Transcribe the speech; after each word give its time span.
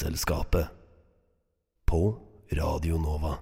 Vitenselskapet. 0.00 0.66
På 1.84 2.16
Radio 2.52 2.96
Nova. 2.98 3.34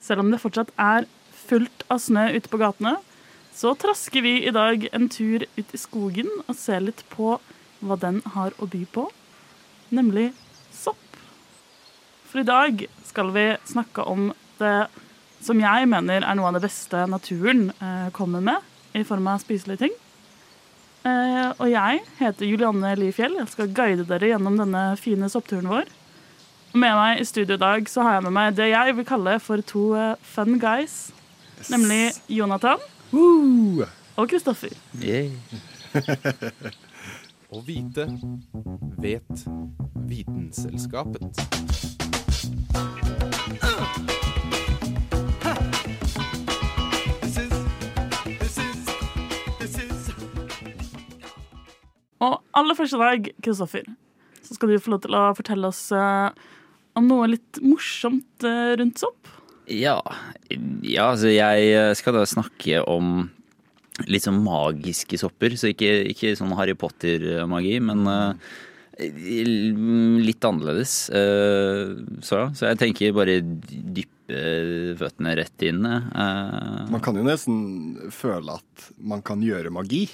Selv 0.00 0.20
om 0.20 0.28
det 0.30 0.42
fortsatt 0.42 0.68
er 0.76 1.06
fullt 1.32 1.86
av 1.88 2.02
snø 2.04 2.26
ute 2.34 2.50
på 2.52 2.60
gatene, 2.60 2.98
så 3.56 3.72
trasker 3.80 4.20
vi 4.20 4.34
i 4.44 4.52
dag 4.52 4.84
en 4.92 5.08
tur 5.08 5.46
ut 5.56 5.72
i 5.72 5.80
skogen 5.80 6.28
og 6.44 6.52
ser 6.58 6.84
litt 6.84 7.00
på 7.14 7.38
hva 7.80 7.96
den 8.02 8.20
har 8.34 8.52
å 8.60 8.68
by 8.68 8.82
på, 8.92 9.06
nemlig 9.88 10.34
sopp. 10.68 11.16
For 12.28 12.44
i 12.44 12.48
dag 12.50 12.84
skal 13.08 13.32
vi 13.32 13.46
snakke 13.64 14.04
om 14.04 14.34
det 14.60 14.76
som 15.40 15.64
jeg 15.64 15.88
mener 15.88 16.20
er 16.20 16.36
noe 16.36 16.50
av 16.50 16.58
det 16.58 16.66
beste 16.66 17.06
naturen 17.08 17.70
eh, 17.72 18.10
kommer 18.12 18.44
med 18.44 19.00
i 19.00 19.06
form 19.08 19.32
av 19.32 19.40
spiselige 19.40 19.86
ting. 19.86 19.96
Eh, 21.06 21.50
og 21.60 21.68
jeg 21.70 22.00
heter 22.18 22.48
Julianne 22.48 22.94
Lifjell. 22.98 23.36
Jeg 23.38 23.52
skal 23.52 23.72
guide 23.74 24.06
dere 24.08 24.32
gjennom 24.32 24.58
denne 24.58 24.88
fine 25.00 25.28
soppturen 25.30 25.68
vår. 25.70 25.90
Med 26.76 26.92
meg 26.98 27.20
i 27.22 27.26
studio 27.28 27.56
i 27.56 27.62
dag 27.62 27.86
så 27.88 28.02
har 28.04 28.18
jeg 28.18 28.26
med 28.26 28.34
meg 28.36 28.56
det 28.58 28.68
jeg 28.72 28.96
vil 28.98 29.06
kalle 29.08 29.38
for 29.40 29.62
to 29.64 29.84
eh, 29.96 30.16
fun 30.34 30.58
guys. 30.60 30.96
Nemlig 31.72 32.12
Jonathan 32.28 32.82
og 33.12 34.28
Kristoffer. 34.28 34.74
Å 37.48 37.62
vite 37.70 38.08
vet 39.00 39.46
Vitenselskapet. 40.10 41.32
Og 52.26 52.40
aller 52.58 52.76
første 52.78 52.98
dag, 53.00 53.30
Kristoffer, 53.44 53.86
så 54.42 54.56
skal 54.56 54.72
du 54.72 54.78
få 54.82 54.94
lov 54.94 55.02
til 55.04 55.16
å 55.18 55.24
fortelle 55.38 55.70
oss 55.70 55.84
eh, 55.94 56.30
om 56.98 57.06
noe 57.10 57.28
litt 57.30 57.60
morsomt 57.62 58.46
eh, 58.46 58.74
rundt 58.80 59.02
sopp. 59.02 59.32
Ja, 59.70 59.98
ja, 60.86 61.08
altså 61.10 61.30
jeg 61.32 61.74
skal 61.98 62.14
da 62.14 62.22
snakke 62.30 62.84
om 62.86 63.28
litt 64.06 64.26
sånn 64.26 64.42
magiske 64.44 65.18
sopper. 65.18 65.56
Så 65.58 65.72
ikke, 65.72 65.90
ikke 66.12 66.34
sånn 66.38 66.54
Harry 66.58 66.76
Potter-magi, 66.78 67.78
men 67.82 68.04
eh, 68.12 68.52
litt 70.26 70.46
annerledes. 70.46 70.94
Eh, 71.10 71.96
så, 72.24 72.46
så 72.56 72.70
jeg 72.70 72.80
tenker 72.82 73.16
bare 73.16 73.40
dyppe 73.42 74.12
føttene 74.98 75.34
rett 75.38 75.66
inn. 75.66 75.82
eh. 75.86 76.86
Man 76.90 77.02
kan 77.04 77.18
jo 77.18 77.26
nesten 77.26 78.08
føle 78.14 78.56
at 78.58 78.88
man 78.98 79.22
kan 79.26 79.42
gjøre 79.44 79.70
magi. 79.74 80.06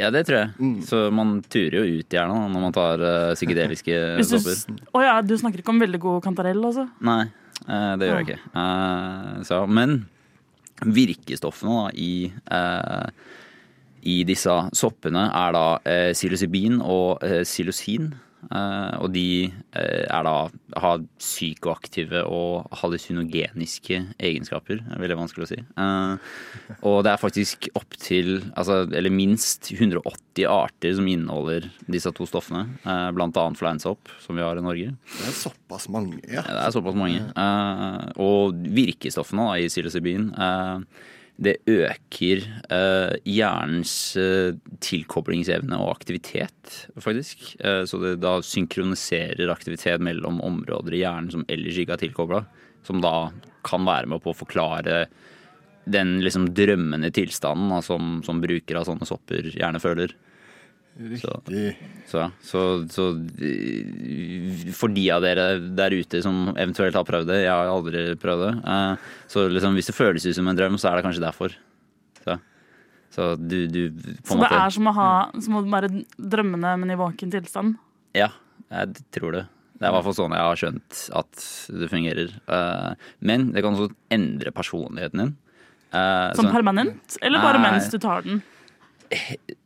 Ja, 0.00 0.08
det 0.14 0.24
tror 0.28 0.38
jeg. 0.40 0.70
Så 0.88 1.00
man 1.14 1.36
turer 1.52 1.76
jo 1.80 1.98
ut 2.00 2.08
gjerne 2.16 2.38
når 2.52 2.64
man 2.66 2.74
tar 2.76 3.02
uh, 3.04 3.34
psykedeliske 3.36 3.98
Hvis 4.18 4.32
Å 4.34 4.40
s- 4.42 4.66
ja, 5.04 5.14
du 5.22 5.34
snakker 5.38 5.62
ikke 5.62 5.72
om 5.74 5.80
veldig 5.82 6.00
god 6.02 6.22
kantarell, 6.24 6.62
altså? 6.68 6.88
Nei, 7.04 7.24
uh, 7.68 7.92
det 8.00 8.08
gjør 8.10 8.18
jeg 8.20 8.28
ikke. 8.28 8.40
Uh, 8.56 9.42
så, 9.46 9.62
men 9.70 10.00
virkestoffene 10.82 11.76
da, 11.78 11.90
i, 11.94 12.10
i 14.02 14.16
disse 14.26 14.54
soppene 14.74 15.28
er 15.30 15.52
da 15.54 15.64
psilocybin 16.16 16.80
og 16.82 17.22
psilosin. 17.46 18.08
Eh, 18.50 18.94
og 18.98 19.12
de 19.14 19.26
eh, 19.46 20.02
er 20.02 20.26
da, 20.26 20.34
har 20.82 21.04
psykoaktive 21.20 22.24
og 22.26 22.72
hallusinogeniske 22.80 24.00
egenskaper. 24.18 24.80
Det 24.82 24.96
er 24.96 25.04
veldig 25.04 25.18
vanskelig 25.20 25.46
å 25.46 25.50
si. 25.52 25.60
Eh, 25.60 26.32
og 26.88 26.98
det 27.06 27.12
er 27.12 27.22
faktisk 27.22 27.68
opptil, 27.78 28.34
altså, 28.50 28.82
eller 28.90 29.14
minst 29.14 29.70
180 29.72 30.48
arter 30.50 30.96
som 30.98 31.08
inneholder 31.08 31.70
disse 31.86 32.10
to 32.16 32.26
stoffene. 32.28 32.64
blant 33.14 33.36
annet 33.38 33.58
fleinsopp, 33.58 34.10
som 34.22 34.36
vi 34.36 34.42
har 34.44 34.58
i 34.58 34.64
Norge. 34.64 34.92
Det 34.92 35.28
er 35.28 35.36
såpass 35.36 35.88
mange, 35.92 36.20
ja. 36.26 36.42
Det 36.42 36.60
er 36.66 36.74
såpass 36.74 36.96
mange. 36.98 37.22
Og 38.22 38.58
virkestoffene 38.74 39.48
da, 39.48 39.58
i 39.60 39.70
psilocybin 39.70 40.30
det 41.42 41.56
øker 41.70 42.44
uh, 42.70 43.14
hjernens 43.26 43.92
uh, 44.18 44.54
tilkoblingsevne 44.84 45.78
og 45.82 45.90
aktivitet, 45.96 46.76
faktisk. 47.02 47.54
Uh, 47.62 47.82
så 47.88 47.98
det 48.02 48.16
da 48.22 48.36
synkroniserer 48.46 49.52
aktivitet 49.52 50.02
mellom 50.04 50.40
områder 50.44 50.96
i 50.96 51.02
hjernen 51.02 51.32
som 51.34 51.46
ellers 51.50 51.80
ikke 51.82 51.96
er 51.96 52.04
tilkobla. 52.04 52.44
Som 52.86 53.02
da 53.02 53.32
kan 53.66 53.86
være 53.86 54.10
med 54.10 54.22
på 54.22 54.32
å 54.32 54.38
forklare 54.38 55.04
den 55.90 56.20
liksom 56.22 56.48
drømmende 56.54 57.10
tilstanden 57.14 57.72
da, 57.72 57.80
som, 57.82 58.20
som 58.26 58.42
brukere 58.42 58.82
av 58.82 58.86
sånne 58.86 59.08
sopper 59.08 59.50
gjerne 59.50 59.82
føler. 59.82 60.14
Riktig. 60.98 61.70
Så, 62.10 62.26
så, 62.44 62.62
så 62.92 63.06
eh, 63.40 64.72
for 64.76 64.92
de 64.92 65.06
av 65.14 65.22
dere 65.24 65.46
der 65.76 65.94
ute 65.96 66.20
som 66.24 66.50
eventuelt 66.52 66.96
har 66.98 67.06
prøvd 67.08 67.30
det, 67.32 67.38
jeg 67.46 67.52
har 67.52 67.70
aldri 67.72 68.02
prøvd 68.20 68.42
det, 68.44 68.52
eh, 68.74 69.06
så 69.32 69.46
liksom 69.48 69.78
hvis 69.78 69.88
det 69.88 69.96
føles 69.96 70.26
ut 70.28 70.36
som 70.36 70.50
en 70.52 70.58
drøm, 70.58 70.76
så 70.80 70.90
er 70.90 70.98
det 71.00 71.06
kanskje 71.06 71.24
derfor. 71.24 71.56
Så, 72.22 72.36
så 73.14 73.30
du, 73.40 73.56
du 73.72 73.80
på 73.96 74.34
Så 74.34 74.36
det 74.36 74.42
måte 74.44 74.60
er 74.60 74.76
som 74.76 74.90
å 74.92 74.94
ha 75.00 75.08
som 75.40 75.58
å 75.58 75.64
være 75.72 75.90
drømmende, 76.20 76.76
men 76.84 76.92
i 76.94 77.00
våken 77.00 77.32
tilstand? 77.32 77.80
Ja, 78.16 78.28
jeg 78.68 79.02
tror 79.16 79.38
det. 79.38 79.46
Det 79.80 79.88
er 79.88 79.90
i 79.90 79.96
hvert 79.96 80.06
fall 80.06 80.14
sånn 80.20 80.34
jeg 80.36 80.46
har 80.46 80.58
skjønt 80.60 80.98
at 81.18 81.44
det 81.80 81.88
fungerer. 81.90 82.36
Eh, 82.54 83.08
Men 83.26 83.48
det 83.56 83.64
kan 83.64 83.74
også 83.74 83.90
endre 84.14 84.52
personligheten 84.54 85.18
din. 85.24 85.32
Eh, 85.90 86.28
Som 86.38 86.52
permanent, 86.52 87.16
eller 87.20 87.42
bare 87.42 87.58
Nei. 87.58 87.72
mens 87.74 87.88
du 87.90 87.98
tar 87.98 88.22
den? 88.22 88.42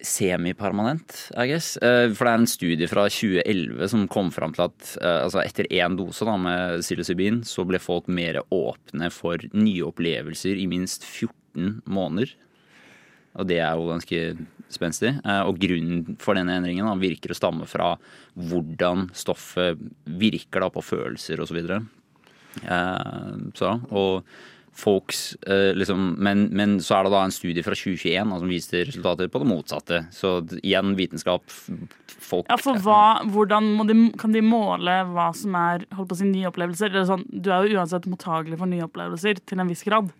Semipermanent, 0.02 1.30
I 1.36 1.46
guess. 1.50 1.76
Eh, 1.78 2.10
For 2.14 2.26
det 2.26 2.32
er 2.32 2.40
en 2.40 2.50
studie 2.50 2.88
fra 2.90 3.06
2011 3.10 3.90
som 3.92 4.06
kom 4.10 4.30
fram 4.34 4.54
til 4.56 4.66
at 4.66 4.96
eh, 5.00 5.20
altså 5.24 5.42
etter 5.42 5.68
én 5.70 5.96
dose 5.98 6.26
da, 6.26 6.36
med 6.40 6.82
psilocybin, 6.84 7.42
så 7.46 7.66
ble 7.68 7.80
folk 7.82 8.08
mer 8.08 8.40
åpne 8.54 9.10
for 9.14 9.42
nye 9.56 9.86
opplevelser 9.86 10.58
i 10.60 10.68
minst 10.70 11.06
14 11.06 11.82
måneder. 11.86 12.34
Og 13.36 13.48
det 13.50 13.58
er 13.60 13.76
jo 13.76 13.90
ganske 13.90 14.20
spenstig. 14.72 15.14
Eh, 15.22 15.42
Og 15.46 15.60
grunnen 15.62 16.16
for 16.22 16.38
denne 16.38 16.58
endringen 16.58 16.88
da, 16.88 16.96
virker 17.00 17.34
å 17.34 17.38
stamme 17.38 17.68
fra 17.70 17.94
hvordan 18.36 19.08
stoffet 19.16 19.80
virker 20.04 20.66
da, 20.66 20.72
på 20.72 20.84
følelser 20.84 21.40
osv. 21.40 21.52
Så, 21.52 21.60
videre. 21.60 21.82
Så, 23.56 23.68
og 23.92 24.24
folks 24.76 25.36
eh, 25.46 25.72
liksom, 25.76 26.14
men, 26.22 26.46
men 26.56 26.76
så 26.84 26.98
er 26.98 27.06
det 27.06 27.14
da 27.14 27.22
en 27.24 27.34
studie 27.34 27.64
fra 27.64 27.76
2021 27.76 28.32
da, 28.32 28.40
som 28.42 28.50
viste 28.50 28.82
resultater 28.88 29.30
på 29.32 29.40
det 29.42 29.48
motsatte. 29.48 30.02
Så 30.14 30.38
igjen 30.60 30.94
vitenskap. 30.98 31.44
Folk 32.26 32.50
Ja, 32.50 32.58
for 32.60 32.78
hva, 32.84 33.22
hvordan 33.32 33.72
de, 33.88 33.96
kan 34.20 34.34
de 34.34 34.44
måle 34.44 34.98
hva 35.12 35.30
som 35.36 35.56
er 35.58 35.86
holdt 35.96 36.12
på 36.12 36.18
å 36.18 36.20
si, 36.20 36.28
nye 36.28 36.50
opplevelser? 36.50 36.92
Eller 36.92 37.08
sånn, 37.08 37.26
du 37.30 37.50
er 37.54 37.66
jo 37.66 37.80
uansett 37.80 38.08
mottagelig 38.10 38.60
for 38.60 38.70
nye 38.70 38.86
opplevelser 38.86 39.42
til 39.44 39.62
en 39.62 39.72
viss 39.72 39.84
grad. 39.86 40.12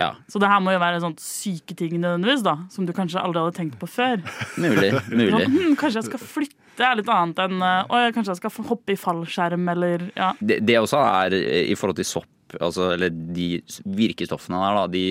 Ja, 0.00 0.16
Så 0.26 0.40
det 0.42 0.48
her 0.50 0.58
må 0.58 0.72
jo 0.74 0.80
være 0.82 0.98
sånn 1.04 1.14
syke 1.22 1.76
ting 1.78 1.94
nødvendigvis, 2.02 2.42
da, 2.42 2.56
som 2.72 2.86
du 2.86 2.90
kanskje 2.96 3.22
aldri 3.22 3.44
hadde 3.44 3.56
tenkt 3.60 3.78
på 3.78 3.86
før. 3.86 4.24
mulig. 4.58 4.90
mulig. 5.12 5.30
Sånn, 5.30 5.54
hm, 5.54 5.76
kanskje 5.78 6.00
jeg 6.00 6.08
skal 6.10 6.24
flytte 6.24 6.60
er 6.82 6.98
litt 6.98 7.10
annet 7.12 7.38
enn 7.44 7.60
uh, 7.62 7.86
Å, 7.86 7.98
kanskje 8.14 8.32
jeg 8.32 8.40
skal 8.40 8.66
hoppe 8.66 8.94
i 8.94 8.98
fallskjerm, 8.98 9.68
eller 9.70 10.08
ja. 10.16 10.32
Det, 10.40 10.58
det 10.66 10.80
også 10.80 10.98
er 10.98 11.36
eh, 11.38 11.68
i 11.70 11.76
forhold 11.78 12.00
til 12.00 12.08
sopp, 12.08 12.30
altså, 12.60 12.92
eller 12.94 13.10
de 13.10 13.62
virkestoffene 13.84 14.60
der, 14.62 14.78
da, 14.78 14.86
de 14.92 15.04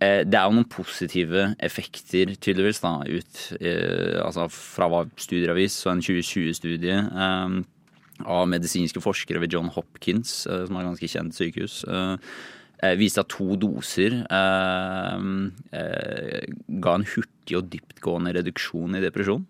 eh, 0.00 0.22
det 0.26 0.38
er 0.38 0.46
jo 0.46 0.56
noen 0.58 0.68
positive 0.70 1.50
effekter, 1.62 2.34
tydeligvis, 2.36 2.82
da, 2.84 2.94
ut 3.04 3.42
eh, 3.60 4.16
altså 4.22 4.48
fra 4.52 4.88
hva 4.90 5.04
studier 5.20 5.52
har 5.52 5.58
vist. 5.58 5.82
Så 5.82 5.92
en 5.92 6.02
2020-studie 6.04 6.96
eh, 6.96 7.60
av 8.26 8.48
medisinske 8.52 9.02
forskere 9.02 9.40
ved 9.42 9.52
John 9.56 9.70
Hopkins, 9.74 10.42
eh, 10.46 10.64
som 10.66 10.76
er 10.76 10.84
et 10.84 10.90
ganske 10.92 11.12
kjent 11.14 11.36
sykehus, 11.36 11.82
eh, 11.90 12.16
viste 12.96 13.20
at 13.20 13.28
to 13.28 13.56
doser 13.60 14.22
ga 14.24 15.18
en 16.96 17.08
hurtig 17.12 17.58
og 17.58 17.66
dyptgående 17.68 18.32
reduksjon 18.38 18.96
i 18.96 19.02
depresjon. 19.04 19.44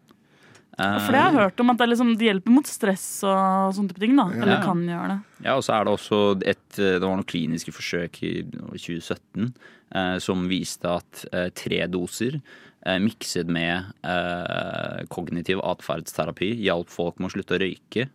Eh, 0.79 0.99
For 1.05 1.13
det 1.13 1.21
har 1.21 1.33
jeg 1.33 1.41
hørt 1.41 1.61
om 1.65 1.73
at 1.75 1.81
det, 1.83 1.89
liksom, 1.91 2.13
det 2.21 2.29
hjelper 2.31 2.55
mot 2.55 2.69
stress 2.71 3.07
og 3.27 3.75
sånne 3.77 3.91
type 3.93 4.01
ting. 4.05 4.15
da 4.17 4.29
Eller 4.33 4.63
kan 4.65 4.81
gjøre 4.87 5.09
det. 5.15 5.19
Ja, 5.45 5.57
og 5.59 5.65
så 5.67 5.75
er 5.79 5.85
det 5.89 5.95
også 5.97 6.21
et 6.45 6.79
eh, 6.79 6.95
Det 7.01 7.03
var 7.05 7.17
noen 7.17 7.27
kliniske 7.29 7.73
forsøk 7.75 8.23
i 8.29 8.33
2017 8.77 9.51
eh, 9.95 10.17
som 10.23 10.47
viste 10.51 10.89
at 11.01 11.25
eh, 11.33 11.49
tre 11.57 11.83
doser 11.91 12.39
eh, 12.41 12.99
mikset 13.03 13.51
med 13.51 13.91
eh, 14.07 15.03
kognitiv 15.13 15.61
atferdsterapi, 15.65 16.53
hjalp 16.65 16.89
folk 16.93 17.19
med 17.21 17.31
å 17.31 17.35
slutte 17.37 17.59
å 17.59 17.63
røyke. 17.65 18.09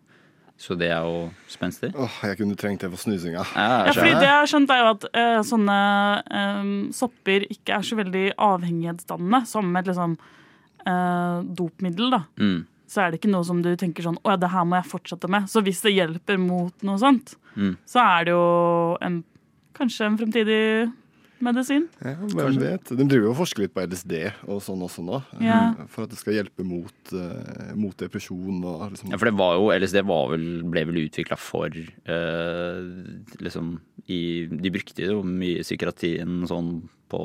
Så 0.56 0.72
det 0.80 0.88
er 0.88 1.04
jo 1.04 1.26
spenstig. 1.52 1.90
Åh, 2.00 2.14
jeg 2.30 2.38
kunne 2.40 2.56
trengt 2.56 2.80
det 2.86 2.88
for 2.94 3.02
snusinga. 3.02 3.42
Ja, 3.60 3.92
fordi 3.92 4.14
det 4.16 4.24
jeg 4.24 4.38
har 4.40 4.48
skjønt 4.48 4.72
er 4.72 4.80
jo 4.80 4.92
at 4.94 5.06
eh, 5.12 5.40
sånne 5.44 5.80
eh, 6.32 6.70
sopper 6.96 7.44
ikke 7.52 7.76
er 7.76 7.84
så 7.84 7.98
veldig 8.00 8.24
avhengighetsdannende 8.40 9.42
som 9.52 9.76
et 9.76 9.90
liksom 9.92 10.16
eh, 10.86 11.42
dopmiddel, 11.58 12.10
da. 12.12 12.24
Mm. 12.40 12.66
Så 12.88 13.02
er 13.02 13.12
det 13.12 13.20
ikke 13.20 13.32
noe 13.34 13.44
som 13.48 13.62
du 13.66 13.72
tenker 13.76 14.04
sånn 14.06 14.20
Å 14.22 14.36
ja, 14.36 14.38
det 14.38 14.52
her 14.54 14.64
må 14.70 14.78
jeg 14.78 14.86
fortsette 14.92 15.28
med. 15.28 15.48
Så 15.50 15.64
hvis 15.66 15.82
det 15.82 15.96
hjelper 15.96 16.38
mot 16.40 16.74
noe 16.86 16.98
sånt, 17.02 17.36
Mm. 17.56 17.78
så 17.88 18.02
er 18.04 18.26
det 18.28 18.32
jo 18.36 18.98
en, 19.02 19.24
kanskje 19.74 20.06
en 20.06 20.18
fremtidig 20.20 20.92
medisin. 21.46 21.86
Ja, 22.04 22.14
hvem 22.20 22.58
vet? 22.60 22.90
De 22.92 23.06
driver 23.08 23.26
jo 23.28 23.32
og 23.32 23.38
forsker 23.40 23.64
litt 23.64 23.74
på 23.76 23.84
LSD 23.88 24.14
og 24.48 24.60
sånn 24.64 24.82
også 24.84 25.04
nå. 25.06 25.22
Ja. 25.40 25.74
eh, 25.80 25.86
For 25.88 26.04
at 26.04 26.10
det 26.12 26.18
skal 26.20 26.34
hjelpe 26.36 26.66
mot, 26.68 27.14
eh, 27.14 27.74
mot 27.76 27.96
depresjon 27.98 28.60
og 28.64 28.92
liksom 28.92 29.12
Ja, 29.12 29.18
for 29.18 29.26
det 29.32 29.38
var 29.40 29.56
jo, 29.56 29.72
LSD 29.72 30.04
var 30.06 30.30
vel, 30.36 30.46
ble 30.64 30.86
vel 30.86 31.02
utvikla 31.08 31.38
for 31.40 31.68
eh, 31.72 32.80
liksom 33.40 33.80
i, 34.12 34.20
De 34.52 34.72
brukte 34.74 35.08
jo 35.08 35.24
mye 35.26 35.64
psykiatrien 35.66 36.44
sånn 36.50 36.76
på 37.10 37.22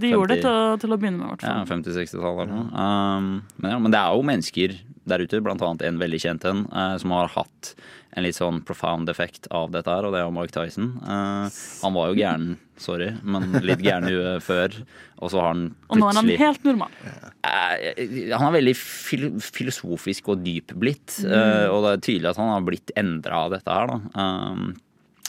De 0.00 0.12
gjorde 0.12 0.36
det 0.36 0.44
til, 0.44 0.76
til 0.82 0.94
å 0.94 1.00
begynne 1.00 1.20
med, 1.20 1.26
i 1.26 1.32
hvert 1.34 1.46
Ja, 1.48 1.58
50-60-tallet 1.68 2.54
ja. 2.54 2.62
Um, 2.72 3.32
men, 3.60 3.74
ja, 3.74 3.80
men 3.80 3.94
det 3.94 4.00
er 4.00 4.16
jo 4.16 4.26
mennesker 4.30 4.78
der 5.10 5.24
ute, 5.24 5.40
blant 5.42 5.62
annet 5.64 5.82
en 5.88 5.98
veldig 6.00 6.20
kjent 6.22 6.44
en, 6.46 6.66
uh, 6.70 6.94
som 7.00 7.12
har 7.16 7.32
hatt 7.34 7.72
en 8.14 8.24
litt 8.26 8.36
sånn 8.36 8.60
profound 8.66 9.10
effekt 9.10 9.46
av 9.54 9.70
dette 9.74 9.90
her, 9.90 10.06
og 10.06 10.14
det 10.14 10.20
er 10.20 10.26
jo 10.26 10.34
Mark 10.34 10.52
Tyson. 10.54 10.90
Uh, 11.02 11.46
han 11.80 11.94
var 11.96 12.10
jo 12.10 12.18
gæren, 12.18 12.52
sorry, 12.80 13.08
men 13.22 13.56
litt 13.66 13.82
gæren 13.84 14.08
i 14.10 14.14
huet 14.14 14.44
før, 14.44 14.76
og 15.18 15.32
så 15.32 15.40
har 15.40 15.52
han 15.52 15.64
plutselig 15.70 15.94
Og 15.94 16.00
nå 16.02 16.10
er 16.10 16.20
han 16.20 16.44
helt 16.44 16.68
normal. 16.68 17.00
Uh, 17.40 18.36
Han 18.36 18.46
er 18.50 18.56
veldig 18.58 18.76
fil 18.78 19.26
filosofisk 19.42 20.30
og 20.34 20.44
dyp 20.44 20.74
blitt, 20.78 21.20
eh, 21.24 21.66
og 21.70 21.86
det 21.86 21.92
er 21.92 22.04
tydelig 22.06 22.30
at 22.32 22.40
han 22.42 22.52
har 22.52 22.66
blitt 22.66 22.94
endra 23.00 23.44
av 23.46 23.54
dette 23.56 23.78
her, 23.78 23.94
da. 23.94 24.24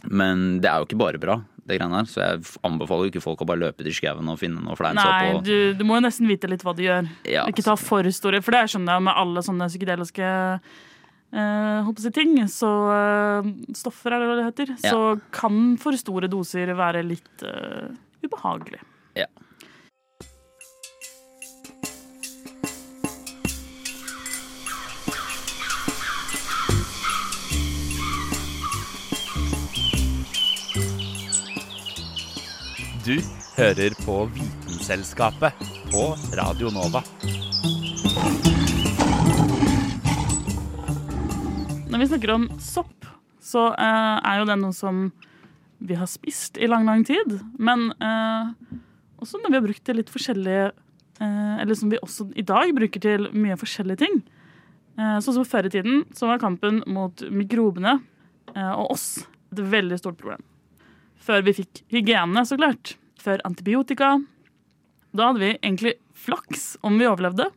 Men 0.10 0.60
det 0.64 0.70
er 0.72 0.82
jo 0.82 0.88
ikke 0.90 1.00
bare 1.02 1.22
bra, 1.22 1.36
det 1.68 1.78
greiene 1.78 2.00
her, 2.02 2.08
så 2.10 2.22
jeg 2.24 2.46
anbefaler 2.68 3.06
jo 3.08 3.12
ikke 3.14 3.24
folk 3.24 3.44
å 3.44 3.48
bare 3.52 3.62
løpe 3.62 3.86
til 3.86 3.94
skauen 3.94 4.30
og 4.32 4.40
finne 4.42 4.64
noe 4.64 4.78
fleinsopp. 4.80 5.12
Nei, 5.12 5.34
og- 5.36 5.44
du, 5.46 5.74
du 5.78 5.84
må 5.88 6.00
jo 6.00 6.06
nesten 6.08 6.28
vite 6.30 6.50
litt 6.50 6.64
hva 6.66 6.74
du 6.76 6.82
gjør. 6.84 7.10
Ja. 7.30 7.46
Ikke 7.52 7.64
ta 7.66 7.76
for 7.80 8.04
store, 8.12 8.42
for 8.42 8.58
det 8.58 8.64
skjønner 8.74 8.98
jeg 8.98 9.08
med 9.10 9.20
alle 9.26 9.46
sånne 9.46 9.70
psykedeliske 9.72 10.32
Uh, 11.32 11.80
håper 11.88 12.04
jeg, 12.10 12.12
ting. 12.12 12.34
Så 12.52 12.68
uh, 12.68 13.46
stoffer, 13.72 14.12
er 14.12 14.20
det 14.20 14.28
hva 14.28 14.34
det 14.36 14.48
heter. 14.50 14.72
Ja. 14.84 14.92
Så 14.92 15.20
kan 15.32 15.78
for 15.80 15.96
store 15.96 16.28
doser 16.28 16.74
være 16.76 17.06
litt 17.08 17.46
uh, 17.48 17.88
ubehagelig. 18.26 18.82
Ja. 19.16 19.30
Du 33.02 33.16
hører 33.56 33.96
på 34.06 34.16
Vitenselskapet 34.30 35.58
på 35.90 36.04
Radio 36.38 36.70
Nova. 36.70 37.00
Når 41.90 41.98
vi 41.98 42.08
snakker 42.12 42.34
om 42.36 42.46
sopp, 42.62 43.08
så 43.42 43.72
eh, 43.74 44.20
er 44.22 44.38
jo 44.38 44.46
det 44.52 44.60
noe 44.62 44.78
som 44.78 45.00
vi 45.82 45.98
har 45.98 46.12
spist 46.14 46.62
i 46.62 46.70
lang, 46.70 46.86
lang 46.86 47.02
tid. 47.08 47.40
Men 47.58 47.88
eh, 47.98 48.54
også 49.18 49.42
når 49.42 49.50
vi 49.50 49.58
har 49.58 49.66
brukt 49.66 49.90
det 49.90 49.98
litt 49.98 50.14
forskjellige 50.14 50.70
eh, 50.70 51.58
Eller 51.58 51.82
som 51.82 51.90
vi 51.90 52.04
også 52.06 52.30
i 52.38 52.46
dag 52.46 52.70
bruker 52.78 53.02
til 53.02 53.32
mye 53.34 53.58
forskjellige 53.58 54.04
ting. 54.06 54.22
Sånn 55.02 55.40
som 55.40 55.48
før 55.48 55.66
i 55.66 55.74
tiden 55.74 56.04
så 56.14 56.30
var 56.30 56.44
kampen 56.44 56.84
mot 56.86 57.26
mikrobene 57.34 57.98
eh, 58.54 58.74
og 58.76 58.94
oss 58.94 59.10
et 59.50 59.66
veldig 59.74 59.98
stort 59.98 60.22
problem. 60.22 60.51
Før 61.22 61.44
vi 61.46 61.54
fikk 61.62 61.84
hygiene, 61.94 62.44
så 62.46 62.58
klart. 62.58 62.96
Før 63.22 63.44
antibiotika. 63.46 64.16
Da 65.14 65.30
hadde 65.30 65.44
vi 65.44 65.52
egentlig 65.60 65.96
flaks 66.18 66.76
om 66.86 66.98
vi 66.98 67.10
overlevde. 67.10 67.50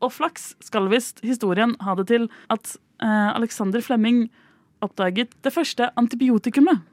Og 0.00 0.12
flaks 0.12 0.54
skal 0.64 0.88
visst 0.92 1.20
historien 1.24 1.76
ha 1.84 1.96
det 1.96 2.08
til 2.10 2.28
at 2.52 2.76
eh, 3.02 3.30
Alexander 3.36 3.84
Flemming 3.84 4.26
oppdaget 4.84 5.36
det 5.44 5.52
første 5.52 5.90
antibiotikumet. 6.00 6.86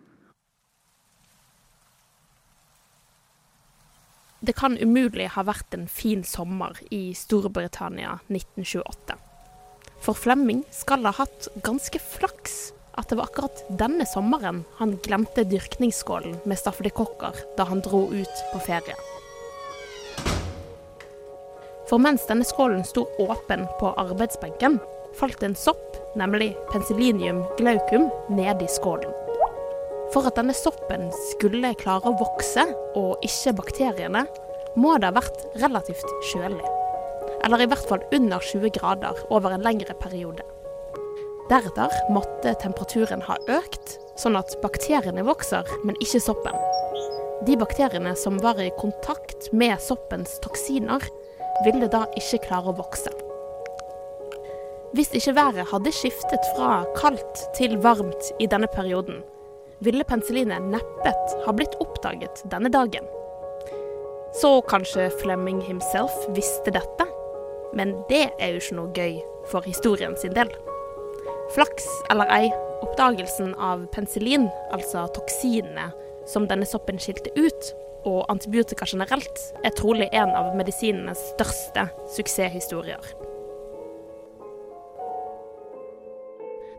Det 4.48 4.54
kan 4.56 4.78
umulig 4.78 5.32
ha 5.34 5.44
vært 5.48 5.74
en 5.76 5.88
fin 5.92 6.22
sommer 6.24 6.78
i 6.94 7.10
Storbritannia 7.18 8.20
1928. 8.30 9.18
For 10.04 10.16
Flemming 10.16 10.62
skal 10.72 11.08
ha 11.08 11.16
hatt 11.18 11.50
ganske 11.66 12.00
flaks 12.00 12.68
at 12.98 13.10
det 13.10 13.18
var 13.20 13.30
akkurat 13.30 13.64
denne 13.80 14.06
sommeren 14.10 14.64
han 14.80 14.98
glemte 15.06 15.46
dyrkningsskålen 15.46 16.40
med 16.50 16.60
stafylokokker 16.60 17.44
da 17.58 17.68
han 17.70 17.84
dro 17.86 18.08
ut 18.10 18.44
på 18.54 18.62
ferie. 18.66 18.98
For 21.88 22.02
mens 22.04 22.26
denne 22.28 22.44
skålen 22.44 22.84
sto 22.84 23.06
åpen 23.24 23.64
på 23.80 23.94
arbeidsbenken, 24.02 24.80
falt 25.16 25.44
en 25.46 25.56
sopp, 25.56 25.96
nemlig 26.20 26.50
penicillinium 26.74 27.46
glaucum, 27.60 28.10
ned 28.30 28.62
i 28.62 28.68
skålen. 28.68 29.14
For 30.12 30.28
at 30.28 30.36
denne 30.40 30.56
soppen 30.56 31.08
skulle 31.32 31.72
klare 31.80 32.12
å 32.12 32.18
vokse, 32.20 32.66
og 33.00 33.24
ikke 33.24 33.56
bakteriene, 33.62 34.26
må 34.76 34.98
det 35.00 35.10
ha 35.10 35.16
vært 35.16 35.48
relativt 35.64 36.12
kjølig. 36.34 36.76
Eller 37.46 37.64
i 37.64 37.70
hvert 37.72 37.88
fall 37.88 38.04
under 38.16 38.44
20 38.44 38.74
grader 38.76 39.24
over 39.32 39.56
en 39.56 39.64
lengre 39.64 39.96
periode. 40.00 40.44
Deretter 41.48 41.94
måtte 42.12 42.52
temperaturen 42.60 43.22
ha 43.24 43.38
økt, 43.48 43.94
sånn 44.20 44.36
at 44.36 44.52
bakteriene 44.60 45.24
vokser, 45.24 45.68
men 45.88 45.96
ikke 46.04 46.20
soppen. 46.20 46.58
De 47.48 47.56
bakteriene 47.60 48.12
som 48.20 48.40
var 48.44 48.60
i 48.60 48.72
kontakt 48.82 49.48
med 49.56 49.80
soppens 49.80 50.40
toksiner, 50.44 51.06
ville 51.64 51.88
da 51.88 52.04
ikke 52.20 52.42
klare 52.50 52.74
å 52.74 52.78
vokse. 52.82 53.14
Hvis 54.98 55.14
ikke 55.16 55.36
været 55.38 55.72
hadde 55.72 55.94
skiftet 55.96 56.52
fra 56.58 56.82
kaldt 56.98 57.46
til 57.56 57.78
varmt 57.84 58.32
i 58.44 58.48
denne 58.50 58.68
perioden, 58.72 59.22
ville 59.80 60.04
penicillinet 60.08 60.68
neppet 60.74 61.36
ha 61.46 61.54
blitt 61.56 61.80
oppdaget 61.84 62.44
denne 62.52 62.72
dagen. 62.74 63.08
Så 64.36 64.58
kanskje 64.68 65.08
Flemming 65.22 65.62
himself 65.64 66.12
visste 66.36 66.74
dette, 66.76 67.08
men 67.78 67.96
det 68.10 68.26
er 68.36 68.56
jo 68.56 68.64
ikke 68.64 68.80
noe 68.82 68.96
gøy 68.98 69.22
for 69.52 69.64
historien 69.64 70.18
sin 70.20 70.36
del. 70.36 70.52
Flaks 71.56 71.86
eller 72.12 72.28
ei, 72.34 72.50
oppdagelsen 72.84 73.54
av 73.56 73.86
penicillin, 73.94 74.50
altså 74.76 75.06
toksinene 75.16 75.88
som 76.28 76.48
denne 76.50 76.68
soppen 76.68 77.00
skilte 77.00 77.32
ut, 77.40 77.70
og 78.08 78.26
antibiotika 78.32 78.86
generelt, 78.88 79.40
er 79.64 79.76
trolig 79.76 80.10
en 80.16 80.34
av 80.36 80.54
medisinenes 80.60 81.22
største 81.34 81.88
suksesshistorier. 82.16 83.08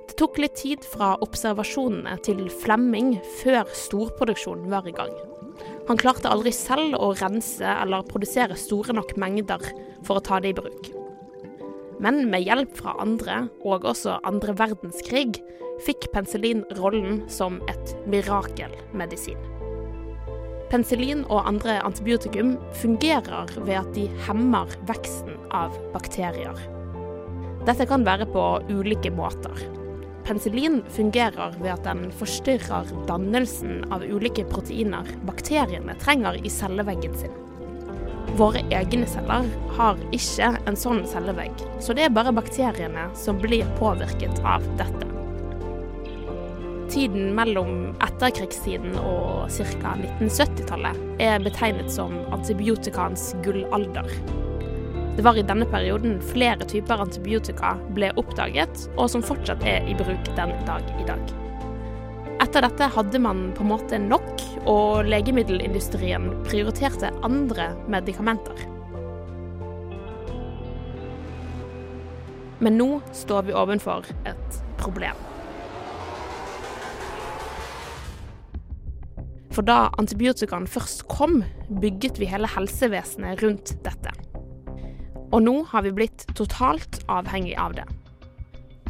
Det 0.08 0.16
tok 0.20 0.38
litt 0.42 0.56
tid 0.60 0.84
fra 0.84 1.14
observasjonene 1.24 2.16
til 2.26 2.44
Flemming 2.62 3.16
før 3.40 3.68
storproduksjonen 3.86 4.68
var 4.72 4.88
i 4.88 4.96
gang. 4.96 5.12
Han 5.88 6.00
klarte 6.00 6.28
aldri 6.28 6.52
selv 6.52 6.98
å 7.00 7.14
rense 7.16 7.64
eller 7.64 8.06
produsere 8.08 8.56
store 8.58 8.96
nok 9.00 9.16
mengder 9.20 9.62
for 10.04 10.18
å 10.18 10.24
ta 10.24 10.40
det 10.44 10.52
i 10.52 10.58
bruk. 10.60 10.97
Men 12.02 12.28
med 12.30 12.46
hjelp 12.46 12.76
fra 12.78 12.94
andre, 13.02 13.48
og 13.66 13.86
også 13.88 14.20
andre 14.28 14.54
verdenskrig, 14.58 15.40
fikk 15.86 16.08
penicillin 16.14 16.64
rollen 16.78 17.22
som 17.30 17.60
et 17.70 17.94
mirakelmedisin. 18.10 19.38
Penicillin 20.68 21.22
og 21.32 21.46
andre 21.48 21.78
antibiotikum 21.80 22.56
fungerer 22.76 23.50
ved 23.62 23.74
at 23.78 23.90
de 23.96 24.04
hemmer 24.26 24.68
veksten 24.90 25.38
av 25.54 25.74
bakterier. 25.94 26.58
Dette 27.66 27.88
kan 27.88 28.04
være 28.06 28.28
på 28.30 28.44
ulike 28.68 29.10
måter. 29.14 29.64
Penicillin 30.28 30.82
fungerer 30.92 31.56
ved 31.56 31.72
at 31.72 31.86
den 31.88 32.10
forstyrrer 32.12 32.90
dannelsen 33.08 33.80
av 33.94 34.04
ulike 34.04 34.44
proteiner 34.50 35.08
bakteriene 35.28 35.96
trenger 36.02 36.36
i 36.44 36.52
celleveggen 36.52 37.16
sin. 37.16 37.47
Våre 38.38 38.60
egne 38.70 39.06
celler 39.10 39.48
har 39.74 39.98
ikke 40.14 40.52
en 40.70 40.76
sånn 40.78 41.00
cellevegg, 41.10 41.58
så 41.82 41.94
det 41.96 42.04
er 42.06 42.12
bare 42.14 42.30
bakteriene 42.36 43.08
som 43.18 43.40
blir 43.42 43.66
påvirket 43.80 44.38
av 44.46 44.62
dette. 44.78 45.08
Tiden 46.88 47.32
mellom 47.34 47.96
etterkrigstiden 48.04 48.94
og 49.00 49.50
ca. 49.50 49.96
1970-tallet 50.20 51.02
er 51.24 51.42
betegnet 51.42 51.90
som 51.92 52.14
antibiotikaens 52.36 53.32
gullalder. 53.42 54.06
Det 55.18 55.26
var 55.26 55.34
i 55.34 55.42
denne 55.42 55.66
perioden 55.66 56.20
flere 56.30 56.62
typer 56.70 57.02
antibiotika 57.02 57.74
ble 57.98 58.14
oppdaget, 58.22 58.86
og 58.94 59.10
som 59.10 59.26
fortsatt 59.26 59.66
er 59.66 59.82
i 59.90 59.98
bruk 59.98 60.32
den 60.38 60.54
dag 60.70 60.94
i 60.94 61.10
dag. 61.10 61.37
Etter 62.38 62.62
dette 62.62 62.86
hadde 62.94 63.18
man 63.18 63.48
på 63.56 63.64
en 63.64 63.70
måte 63.72 63.98
nok, 63.98 64.42
og 64.70 65.08
legemiddelindustrien 65.10 66.28
prioriterte 66.46 67.10
andre 67.26 67.72
medikamenter. 67.90 68.60
Men 72.62 72.78
nå 72.78 72.88
står 73.14 73.48
vi 73.48 73.56
ovenfor 73.58 74.06
et 74.26 74.60
problem. 74.78 75.18
For 79.54 79.66
da 79.66 79.88
antibiotikaen 79.98 80.68
først 80.70 81.08
kom, 81.10 81.40
bygget 81.82 82.20
vi 82.22 82.30
hele 82.30 82.50
helsevesenet 82.50 83.42
rundt 83.42 83.74
dette. 83.82 84.14
Og 85.34 85.42
nå 85.42 85.56
har 85.72 85.82
vi 85.82 85.96
blitt 85.96 86.22
totalt 86.38 87.00
avhengig 87.10 87.56
av 87.58 87.74
det. 87.80 87.88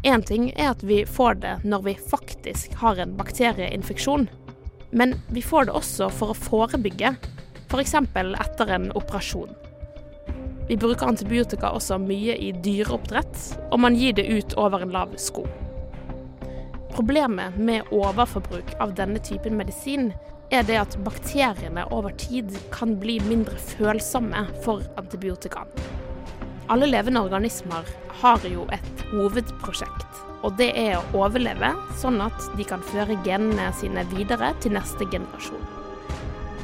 Én 0.03 0.23
ting 0.23 0.53
er 0.57 0.71
at 0.71 0.83
vi 0.87 1.03
får 1.07 1.41
det 1.43 1.55
når 1.67 1.83
vi 1.83 1.95
faktisk 2.11 2.75
har 2.79 3.01
en 3.03 3.17
bakterieinfeksjon. 3.19 4.29
Men 4.91 5.15
vi 5.29 5.43
får 5.43 5.69
det 5.69 5.75
også 5.75 6.09
for 6.15 6.33
å 6.33 6.39
forebygge, 6.39 7.17
f.eks. 7.69 7.95
etter 7.95 8.71
en 8.73 8.93
operasjon. 8.97 9.51
Vi 10.69 10.77
bruker 10.77 11.09
antibiotika 11.09 11.73
også 11.73 11.99
mye 11.99 12.37
i 12.37 12.53
dyreoppdrett, 12.53 13.37
og 13.73 13.81
man 13.81 13.97
gir 13.97 14.15
det 14.15 14.29
ut 14.29 14.55
over 14.61 14.85
en 14.85 14.95
lav 14.95 15.17
sko. 15.19 15.47
Problemet 16.95 17.57
med 17.59 17.91
overforbruk 17.95 18.75
av 18.81 18.95
denne 18.99 19.21
typen 19.25 19.57
medisin 19.59 20.13
er 20.51 20.65
det 20.69 20.79
at 20.81 20.97
bakteriene 21.05 21.85
over 21.93 22.15
tid 22.21 22.55
kan 22.73 22.97
bli 23.01 23.19
mindre 23.27 23.57
følsomme 23.75 24.47
for 24.65 24.85
antibiotikaen. 25.01 25.88
Alle 26.69 26.87
levende 26.87 27.21
organismer 27.25 27.87
har 28.21 28.43
jo 28.45 28.67
et 28.77 29.03
hovedprosjekt, 29.09 30.19
og 30.45 30.59
det 30.61 30.67
er 30.77 30.99
å 30.99 31.23
overleve 31.23 31.71
sånn 31.97 32.21
at 32.21 32.45
de 32.59 32.67
kan 32.69 32.83
føre 32.91 33.17
genene 33.25 33.71
sine 33.79 34.03
videre 34.11 34.51
til 34.61 34.75
neste 34.77 35.07
generasjon. 35.09 35.63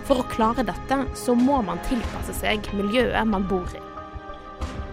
For 0.05 0.21
å 0.21 0.27
klare 0.29 0.67
dette 0.69 0.99
så 1.17 1.33
må 1.33 1.63
man 1.65 1.81
tilpasse 1.89 2.35
seg 2.37 2.69
miljøet 2.77 3.31
man 3.31 3.47
bor 3.49 3.65
i. 3.73 3.81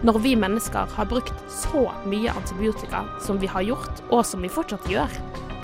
Når 0.02 0.16
vi 0.24 0.32
mennesker 0.32 0.88
har 0.96 1.10
brukt 1.10 1.44
så 1.52 1.84
mye 2.08 2.32
antibiotika 2.32 3.04
som 3.20 3.36
vi 3.42 3.50
har 3.52 3.68
gjort, 3.68 4.00
og 4.08 4.24
som 4.24 4.40
vi 4.40 4.50
fortsatt 4.50 4.88
gjør, 4.88 5.12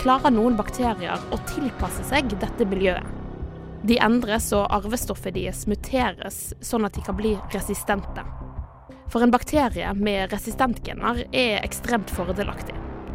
klarer 0.03 0.35
noen 0.37 0.61
bakterier 0.61 1.25
å 1.33 1.41
tilpasse 1.55 2.05
seg 2.11 2.37
dette 2.37 2.69
miljøet. 2.69 3.17
De 3.89 3.97
endres 3.97 4.51
og 4.53 4.69
arvestoffet 4.77 5.33
deres 5.41 5.65
muteres 5.71 6.51
sånn 6.61 6.85
at 6.85 7.01
de 7.01 7.07
kan 7.09 7.17
bli 7.17 7.33
resistente. 7.57 8.27
For 9.09 9.25
en 9.25 9.33
bakterie 9.33 9.89
med 9.97 10.33
resistentgener 10.33 11.23
er 11.33 11.63
ekstremt 11.63 12.11
fordelaktig. 12.13 12.75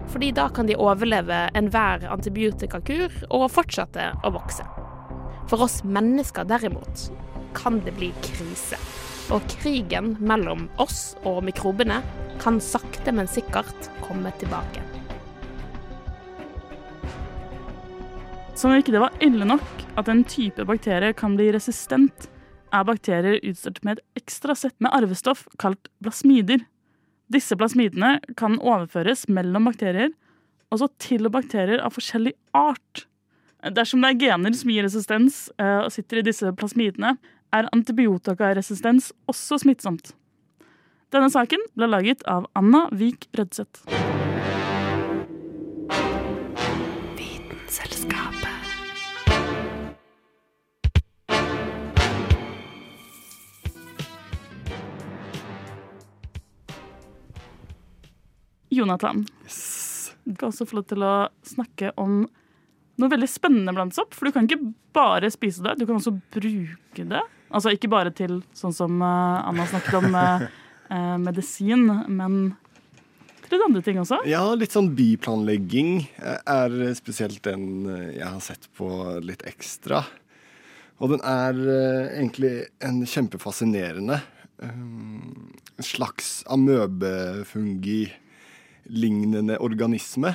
Fordi 0.10 0.32
da 0.34 0.48
kan 0.50 0.66
de 0.66 0.78
overleve 0.78 1.46
enhver 1.58 2.08
antibiotikakur 2.10 3.14
og 3.30 3.46
fortsette 3.54 4.08
å 4.26 4.32
vokse. 4.34 4.66
For 5.52 5.62
oss 5.66 5.84
mennesker 5.86 6.50
derimot 6.50 7.06
kan 7.54 7.78
det 7.86 7.94
bli 8.00 8.10
krise. 8.26 8.80
Og 9.34 9.46
krigen 9.62 10.16
mellom 10.20 10.66
oss 10.82 11.14
og 11.30 11.44
mikrobene 11.46 12.02
kan 12.42 12.58
sakte, 12.62 13.14
men 13.14 13.30
sikkert 13.30 13.90
komme 14.02 14.34
tilbake. 14.42 14.82
Som 18.58 18.74
om 18.74 18.82
ikke 18.82 18.94
det 18.98 19.06
var 19.06 19.24
ille 19.24 19.46
nok 19.46 19.86
at 19.98 20.10
en 20.10 20.26
type 20.26 20.66
bakterie 20.66 21.14
kan 21.18 21.38
bli 21.38 21.52
resistent, 21.54 22.30
er 22.74 22.88
bakterier 22.88 23.39
utstyrt 23.46 23.82
med 23.86 24.00
et 24.00 24.24
ekstra 24.24 24.56
sett 24.58 24.75
med 24.84 24.94
arvestoff 24.96 25.46
kalt 25.62 25.89
plasmider. 26.03 26.63
Disse 27.34 27.58
plasmidene 27.58 28.18
kan 28.39 28.60
overføres 28.60 29.27
mellom 29.32 29.70
bakterier, 29.70 30.12
også 30.74 30.89
til 31.01 31.30
bakterier 31.34 31.84
av 31.86 31.94
forskjellig 31.96 32.34
art. 32.58 33.06
Dersom 33.63 34.03
det 34.03 34.12
er 34.12 34.22
gener 34.25 34.58
som 34.58 34.74
gir 34.74 34.84
resistens 34.84 35.46
eh, 35.62 35.86
og 35.86 35.94
sitter 35.94 36.20
i 36.20 36.25
disse 36.25 36.50
plasmidene, 36.58 37.15
er 37.53 37.70
antibiotikaresistens 37.75 39.12
også 39.30 39.62
smittsomt. 39.62 40.15
Denne 41.13 41.30
saken 41.30 41.62
ble 41.77 41.92
laget 41.94 42.25
av 42.25 42.50
Anna 42.58 42.88
Vik 42.98 43.30
Rødseth. 43.38 43.86
Jonathan. 58.75 59.25
Du 60.24 60.34
skal 60.36 60.50
også 60.50 60.68
få 60.70 60.80
lov 60.80 60.88
til 60.89 61.03
å 61.06 61.13
snakke 61.46 61.92
om 62.00 62.24
noe 63.01 63.12
veldig 63.12 63.30
spennende 63.30 63.74
blant 63.75 63.96
sopp. 63.96 64.13
For 64.15 64.27
du 64.27 64.36
kan 64.36 64.48
ikke 64.48 64.74
bare 64.96 65.32
spise 65.34 65.63
det, 65.65 65.77
du 65.80 65.88
kan 65.88 65.98
også 66.00 66.15
bruke 66.36 67.08
det. 67.10 67.24
Altså 67.53 67.74
ikke 67.74 67.92
bare 67.92 68.13
til 68.15 68.42
sånn 68.58 68.74
som 68.74 69.01
eh, 69.03 69.48
Anna 69.50 69.65
snakket 69.70 69.98
om, 70.00 70.15
eh, 70.18 70.46
eh, 70.96 71.15
medisin, 71.22 71.86
men 72.10 72.56
til 73.50 73.62
andre 73.62 73.84
ting 73.86 74.00
også. 74.01 74.24
Ja, 74.25 74.42
litt 74.58 74.74
sånn 74.74 74.94
byplanlegging 74.98 76.08
er 76.18 76.74
spesielt 76.98 77.44
den 77.46 77.86
jeg 78.15 78.25
har 78.25 78.42
sett 78.42 78.65
på 78.74 78.88
litt 79.22 79.44
ekstra. 79.46 80.00
Og 81.03 81.12
den 81.12 81.22
er 81.27 81.60
egentlig 82.15 82.53
en 82.82 83.03
kjempefascinerende 83.06 84.18
slags 85.84 86.32
amøbefungi 86.50 88.08
lignende 88.90 89.58
organisme. 89.63 90.34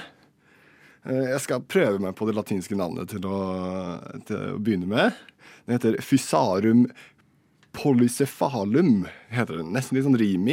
Eh, 1.04 1.30
Jeg 1.34 1.40
skal 1.44 1.60
prøve 1.68 1.98
meg 2.02 2.14
på 2.18 2.26
det 2.28 2.36
latinske 2.36 2.76
navnet 2.78 3.08
til 3.12 3.26
å, 3.28 3.38
til 4.28 4.36
å 4.54 4.58
begynne 4.58 4.88
med. 4.90 5.16
Den 5.66 5.76
heter 5.78 5.98
Fysarum 6.02 6.86
polycephalum. 7.76 9.06
heter 9.30 9.60
den. 9.60 9.72
Nesten 9.74 9.98
litt 9.98 10.06
sånn 10.08 10.18
rim. 10.18 10.48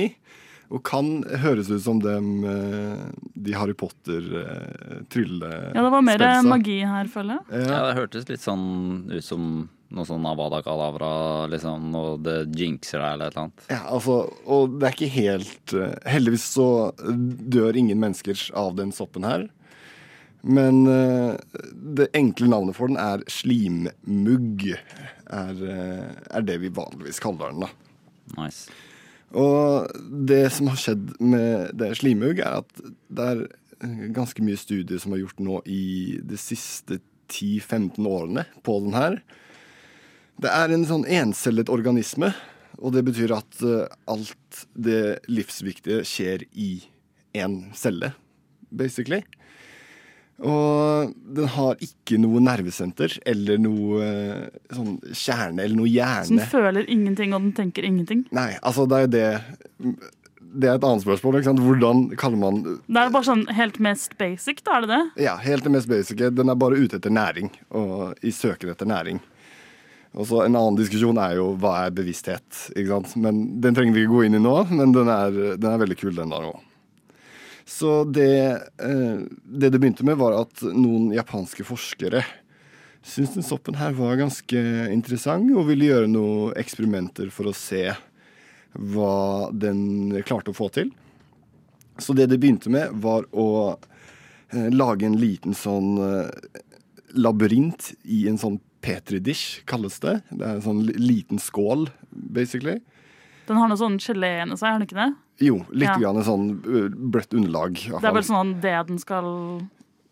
Og 0.74 0.82
kan 0.88 1.20
høres 1.44 1.70
ut 1.70 1.84
som 1.84 2.00
dem, 2.02 2.44
eh, 2.50 3.06
de 3.36 3.54
Harry 3.54 3.76
Potter-trylle... 3.78 5.52
Ja, 5.76 5.84
det 5.84 5.92
var 5.94 6.06
mer 6.06 6.26
magi 6.48 6.80
her, 6.88 7.10
føler 7.12 7.40
jeg. 7.40 7.66
Ja, 7.68 7.84
det 7.90 7.98
hørtes 8.00 8.30
litt 8.32 8.44
sånn 8.44 8.66
ut 9.14 9.26
som 9.26 9.50
noe 9.96 10.08
sånn 10.08 10.26
Avada 10.28 10.62
Kadavra, 10.66 11.46
liksom, 11.52 11.92
og 11.96 12.24
det 12.26 12.38
jinxer 12.58 13.00
deg 13.00 13.14
eller 13.14 13.28
et 13.30 13.36
eller 13.36 13.44
annet. 13.46 13.68
Ja, 13.72 13.82
altså, 13.96 14.18
og 14.50 14.80
det 14.80 14.88
er 14.90 14.98
ikke 14.98 15.14
helt 15.14 15.76
eh, 15.78 15.94
Heldigvis 16.16 16.48
så 16.56 16.70
dør 17.56 17.78
ingen 17.78 18.02
mennesker 18.02 18.48
av 18.58 18.76
den 18.80 18.92
soppen 18.96 19.28
her. 19.28 19.48
Men 20.46 20.84
eh, 20.90 21.38
det 21.98 22.12
enkle 22.18 22.50
navnet 22.52 22.78
for 22.78 22.92
den 22.92 23.00
er 23.02 23.24
slimmugg. 23.32 24.68
Er, 25.34 25.54
eh, 25.54 26.10
er 26.38 26.46
det 26.46 26.60
vi 26.62 26.74
vanligvis 26.74 27.22
kaller 27.24 27.54
den, 27.54 27.66
da. 27.66 27.72
Nice. 28.38 28.74
Og 29.36 29.92
det 30.28 30.46
som 30.56 30.70
har 30.72 30.80
skjedd 30.80 31.16
med 31.20 31.76
det 31.80 31.92
slimugg, 32.00 32.40
er 32.40 32.62
at 32.62 32.84
det 33.12 33.28
er 33.32 33.42
eh, 33.84 34.08
ganske 34.16 34.44
mye 34.46 34.60
studier 34.60 35.02
som 35.02 35.16
er 35.16 35.24
gjort 35.26 35.44
nå 35.44 35.60
i 35.68 36.22
de 36.24 36.40
siste 36.40 37.02
10-15 37.32 38.00
årene 38.08 38.46
på 38.64 38.80
den 38.86 38.96
her. 38.96 39.20
Det 40.42 40.52
er 40.52 40.72
en 40.72 40.88
sånn 40.88 41.08
encellet 41.08 41.72
organisme, 41.72 42.32
og 42.80 42.96
det 42.96 43.06
betyr 43.08 43.36
at 43.36 43.64
eh, 43.64 43.88
alt 44.12 44.66
det 44.74 45.20
livsviktige 45.32 46.04
skjer 46.08 46.48
i 46.52 46.78
én 47.36 47.60
celle, 47.76 48.14
basically. 48.72 49.24
Og 50.44 51.14
den 51.38 51.48
har 51.54 51.78
ikke 51.80 52.18
noe 52.20 52.42
nervesenter 52.44 53.14
eller 53.26 53.60
noe 53.64 54.02
eh, 54.04 54.58
sånn 54.76 54.98
kjerne 55.16 55.64
eller 55.64 55.78
noe 55.80 55.88
hjerne. 55.88 56.28
Så 56.28 56.36
den 56.36 56.52
føler 56.52 56.90
ingenting, 56.92 57.32
og 57.34 57.46
den 57.46 57.54
tenker 57.56 57.88
ingenting. 57.88 58.26
Nei, 58.36 58.52
altså 58.62 58.84
det 58.92 58.98
er 58.98 59.06
jo 59.06 59.12
det 59.14 59.96
Det 60.56 60.70
er 60.70 60.76
et 60.78 60.84
annet 60.88 61.04
spørsmål. 61.04 61.38
ikke 61.40 61.50
sant? 61.50 61.60
Hvordan 61.64 62.04
kaller 62.20 62.40
man 62.40 62.60
Det 62.64 63.00
er 63.00 63.10
bare 63.16 63.28
sånn 63.28 63.46
helt 63.56 63.80
mest 63.80 64.18
basic, 64.20 64.62
da, 64.64 64.78
er 64.78 64.86
det 64.86 64.92
det? 64.92 65.24
Ja, 65.26 65.38
helt 65.44 65.64
det 65.64 65.72
mest 65.72 65.88
basic. 65.92 66.20
Den 66.36 66.52
er 66.52 66.56
bare 66.60 66.80
ute 66.80 67.00
etter 67.00 67.12
næring, 67.12 67.50
og 67.72 68.14
i 68.24 68.32
søken 68.36 68.72
etter 68.76 68.88
næring. 68.92 69.20
Og 70.16 70.28
så 70.28 70.46
En 70.46 70.56
annen 70.56 70.78
diskusjon 70.80 71.18
er 71.20 71.36
jo 71.36 71.50
hva 71.60 71.86
er 71.86 71.92
bevissthet. 71.92 72.70
ikke 72.76 72.88
sant? 72.88 73.16
Men 73.20 73.60
Den 73.62 73.76
trenger 73.76 73.94
vi 73.94 74.04
ikke 74.06 74.14
gå 74.16 74.26
inn 74.28 74.36
i 74.36 74.40
nå, 74.44 74.56
men 74.72 74.92
den 74.96 75.08
er, 75.12 75.32
den 75.60 75.72
er 75.72 75.78
veldig 75.82 75.98
kul, 76.00 76.16
den 76.16 76.32
der 76.32 76.48
òg. 76.52 76.60
Så 77.66 78.04
det, 78.04 78.38
eh, 78.78 79.20
det 79.44 79.70
det 79.70 79.80
begynte 79.80 80.06
med, 80.06 80.20
var 80.22 80.38
at 80.44 80.62
noen 80.70 81.10
japanske 81.16 81.66
forskere 81.66 82.22
syntes 83.06 83.34
den 83.38 83.46
soppen 83.46 83.78
her 83.78 83.94
var 83.98 84.18
ganske 84.18 84.62
interessant, 84.94 85.50
og 85.54 85.68
ville 85.70 85.90
gjøre 85.90 86.10
noen 86.10 86.54
eksperimenter 86.58 87.30
for 87.34 87.50
å 87.50 87.58
se 87.58 87.88
hva 88.76 89.50
den 89.54 90.14
klarte 90.26 90.52
å 90.52 90.58
få 90.58 90.70
til. 90.74 90.92
Så 92.02 92.14
det 92.18 92.28
det 92.32 92.40
begynte 92.42 92.72
med, 92.74 92.98
var 93.02 93.28
å 93.32 93.50
eh, 94.52 94.70
lage 94.74 95.08
en 95.08 95.18
liten 95.22 95.56
sånn 95.56 95.96
eh, 96.02 96.64
labyrint 97.16 97.94
i 98.04 98.26
en 98.30 98.40
sånn 98.42 98.60
petridish, 98.86 99.62
kalles 99.70 99.98
det. 100.04 100.20
Det 100.30 100.44
er 100.44 100.58
en 100.58 100.66
sånn 100.66 100.84
liten 101.00 101.42
skål, 101.42 101.88
basically. 102.12 102.82
Den 103.48 103.62
har 103.62 103.70
noe 103.70 103.80
sånn 103.80 104.02
gelé 104.02 104.36
inni 104.44 104.58
seg, 104.58 104.68
har 104.74 104.82
den 104.82 104.90
ikke 104.90 105.00
det? 105.00 105.12
Jo, 105.44 105.66
litt 105.72 105.90
Ja. 105.90 105.98
grann 106.00 106.24
sånn 106.24 106.62
bløtt 107.12 107.34
underlag. 107.36 107.76
Det 107.76 108.08
er 108.08 108.14
vel 108.16 108.24
sånn 108.24 108.54
det 108.64 108.76
den 108.88 109.00
skal 109.00 109.26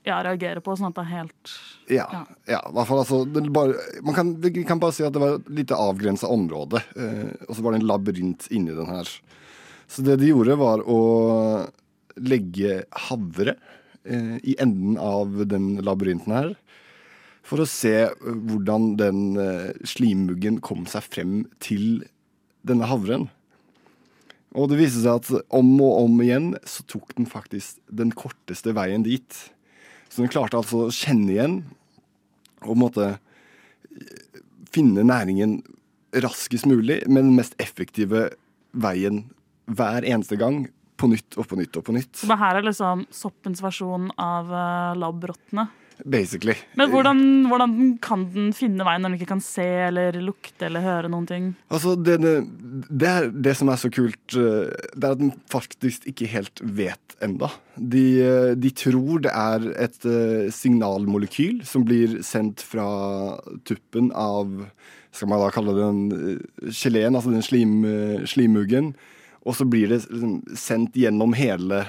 ja, 0.03 0.17
reagere 0.25 0.59
på, 0.59 0.75
sånn 0.75 0.89
at 0.89 0.95
det 0.97 1.03
er 1.05 1.11
helt 1.13 1.51
Ja, 1.87 2.25
ja. 2.45 2.59
i 2.59 2.73
hvert 2.75 2.87
fall 2.89 2.99
altså 2.99 3.21
bare, 3.55 3.73
Man 4.03 4.13
kan, 4.17 4.33
vi 4.41 4.63
kan 4.67 4.79
bare 4.81 4.91
si 4.91 5.03
at 5.03 5.13
det 5.15 5.21
var 5.21 5.37
et 5.37 5.47
lite 5.49 5.77
avgrensa 5.79 6.27
område, 6.27 6.81
eh, 6.97 7.31
og 7.47 7.55
så 7.55 7.63
var 7.63 7.71
det 7.71 7.81
en 7.81 7.87
labyrint 7.87 8.47
inni 8.51 8.75
den 8.75 8.89
her. 8.91 9.07
Så 9.87 10.03
det 10.03 10.19
de 10.19 10.27
gjorde, 10.33 10.57
var 10.59 10.83
å 10.83 11.69
legge 12.19 12.83
havre 13.09 13.55
eh, 14.03 14.35
i 14.43 14.55
enden 14.59 14.97
av 14.99 15.45
den 15.47 15.77
labyrinten 15.83 16.33
her. 16.35 16.51
For 17.43 17.59
å 17.63 17.67
se 17.67 18.09
hvordan 18.23 18.93
den 18.99 19.37
eh, 19.39 19.71
slimmuggen 19.87 20.59
kom 20.63 20.85
seg 20.87 21.03
frem 21.03 21.33
til 21.63 22.03
denne 22.63 22.87
havren. 22.87 23.29
Og 24.53 24.69
det 24.69 24.77
viste 24.77 25.01
seg 25.01 25.17
at 25.17 25.49
om 25.53 25.69
og 25.81 26.03
om 26.05 26.19
igjen 26.21 26.51
så 26.69 26.85
tok 26.89 27.15
den 27.17 27.29
faktisk 27.29 27.79
den 27.89 28.13
korteste 28.13 28.75
veien 28.77 29.05
dit. 29.05 29.39
Så 30.09 30.21
den 30.21 30.31
klarte 30.33 30.59
altså 30.59 30.87
å 30.87 30.93
kjenne 30.93 31.31
igjen 31.33 31.55
og 32.63 32.77
måtte 32.79 33.15
finne 34.73 35.05
næringen 35.05 35.61
raskest 36.23 36.67
mulig, 36.69 37.01
med 37.09 37.25
den 37.25 37.35
mest 37.37 37.55
effektive 37.61 38.27
veien 38.73 39.23
hver 39.65 40.05
eneste 40.05 40.37
gang. 40.39 40.67
På 40.93 41.09
nytt 41.09 41.35
og 41.41 41.47
på 41.49 41.57
nytt 41.57 41.75
og 41.79 41.83
på 41.87 41.95
nytt. 41.95 42.11
Så 42.21 42.29
det 42.29 42.37
her 42.39 42.55
er 42.55 42.63
liksom 42.63 43.07
soppens 43.11 43.63
versjon 43.63 44.11
av 44.21 44.51
uh, 44.53 44.93
labbrottene. 44.95 45.65
Basically. 46.05 46.55
Men 46.79 46.89
hvordan, 46.91 47.19
hvordan 47.49 47.75
kan 48.03 48.25
den 48.33 48.51
finne 48.55 48.85
veien 48.87 49.03
når 49.03 49.13
den 49.13 49.19
ikke 49.19 49.31
kan 49.33 49.43
se 49.43 49.65
eller 49.87 50.17
lukte 50.23 50.67
eller 50.67 50.83
høre 50.83 51.11
noen 51.11 51.27
ting? 51.29 51.51
Altså, 51.73 51.95
det, 51.95 52.17
det, 52.23 52.33
det, 52.89 53.09
er 53.09 53.29
det 53.33 53.55
som 53.59 53.71
er 53.71 53.79
så 53.81 53.91
kult, 53.93 54.37
eh, 54.37 54.73
det 54.95 55.03
er 55.03 55.15
at 55.15 55.21
den 55.21 55.33
faktisk 55.51 56.07
ikke 56.09 56.29
helt 56.33 56.63
vet 56.63 57.17
enda. 57.23 57.51
De, 57.77 58.03
eh, 58.23 58.51
de 58.59 58.73
tror 58.75 59.23
det 59.25 59.33
er 59.33 59.69
et 59.85 60.09
eh, 60.09 60.51
signalmolekyl 60.53 61.63
som 61.67 61.85
blir 61.87 62.19
sendt 62.25 62.63
fra 62.65 62.87
tuppen 63.67 64.11
av 64.15 64.67
skal 65.13 65.29
man 65.29 65.43
da 65.43 65.51
kalle 65.53 65.75
det 65.77 65.83
den 65.85 66.71
geleen, 66.73 67.13
altså 67.13 67.29
den 67.29 67.45
slim, 67.45 67.83
slimmuggen. 68.25 68.95
Og 69.45 69.53
så 69.53 69.67
blir 69.69 69.91
det 69.91 69.99
liksom 70.07 70.39
sendt 70.57 70.97
gjennom 70.97 71.35
hele 71.37 71.83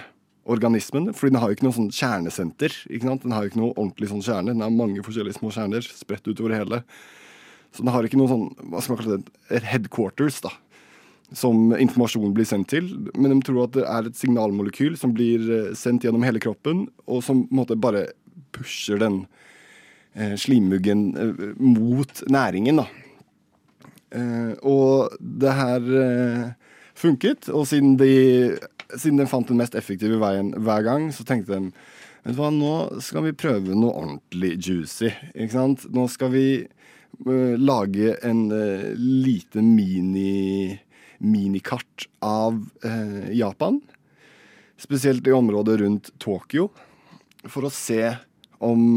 organismen. 0.45 1.13
fordi 1.15 1.33
den 1.33 1.41
har 1.41 1.49
jo 1.49 1.57
ikke 1.57 1.67
noe 1.67 1.77
sånn 1.77 1.93
kjernesenter. 1.95 2.73
ikke 2.91 3.09
sant? 3.09 3.23
Den 3.23 3.33
har 3.33 3.45
jo 3.45 3.53
ikke 3.53 3.61
noe 3.61 3.75
ordentlig 3.77 4.11
sånn 4.11 4.25
kjerne. 4.25 4.53
Den 4.53 4.65
har 4.65 4.71
mange 4.71 5.05
forskjellige 5.05 5.39
små 5.39 5.53
kjerner 5.55 5.83
spredt 5.83 6.29
utover 6.29 6.57
hele. 6.57 6.83
Så 7.73 7.83
den 7.83 7.93
har 7.93 8.07
ikke 8.07 8.21
noe 8.21 8.31
sånn, 8.31 8.51
hva 8.71 8.83
skal 8.83 8.95
man 8.95 9.01
kalle 9.03 9.19
det, 9.19 9.63
headquarters 9.67 10.41
da, 10.45 10.53
som 11.35 11.73
informasjonen 11.75 12.35
blir 12.37 12.47
sendt 12.47 12.71
til. 12.71 12.91
Men 13.17 13.33
de 13.33 13.41
tror 13.47 13.65
at 13.65 13.79
det 13.79 13.87
er 13.91 14.11
et 14.11 14.19
signalmolekyl 14.19 14.99
som 15.01 15.15
blir 15.17 15.49
eh, 15.51 15.73
sendt 15.75 16.07
gjennom 16.07 16.23
hele 16.27 16.43
kroppen, 16.43 16.87
og 17.09 17.25
som 17.27 17.47
på 17.49 17.51
en 17.51 17.63
måte 17.63 17.81
bare 17.81 18.07
pusher 18.55 19.01
den 19.03 19.25
eh, 20.15 20.37
slimmuggen 20.39 21.09
eh, 21.19 21.49
mot 21.59 22.23
næringen. 22.31 22.85
da. 22.85 22.87
Eh, 24.15 24.53
og 24.63 25.17
det 25.19 25.57
her 25.59 25.91
eh, 26.05 26.47
funket, 26.95 27.49
og 27.51 27.67
siden 27.67 27.97
de 27.99 28.15
siden 29.01 29.21
den 29.21 29.31
fant 29.31 29.49
den 29.51 29.61
mest 29.61 29.77
effektive 29.79 30.19
veien 30.23 30.53
hver 30.65 30.85
gang, 30.87 31.09
så 31.15 31.27
tenkte 31.27 31.55
de 31.55 31.71
vet 32.25 32.37
du 32.37 32.41
hva, 32.41 32.51
nå 32.53 33.03
skal 33.05 33.27
vi 33.27 33.37
prøve 33.37 33.77
noe 33.77 33.93
ordentlig 33.93 34.55
juicy. 34.57 35.11
ikke 35.35 35.53
sant? 35.53 35.85
Nå 35.93 36.07
skal 36.13 36.33
vi 36.33 36.47
uh, 36.65 37.55
lage 37.61 38.15
en 38.25 38.47
uh, 38.53 38.95
lite 38.97 39.65
mini, 39.65 40.79
minikart 41.21 42.09
av 42.25 42.57
uh, 42.87 43.29
Japan. 43.35 43.83
Spesielt 44.81 45.27
i 45.29 45.37
området 45.37 45.79
rundt 45.85 46.11
Tokyo. 46.23 46.71
For 47.45 47.69
å 47.69 47.73
se 47.73 48.17
om 48.65 48.97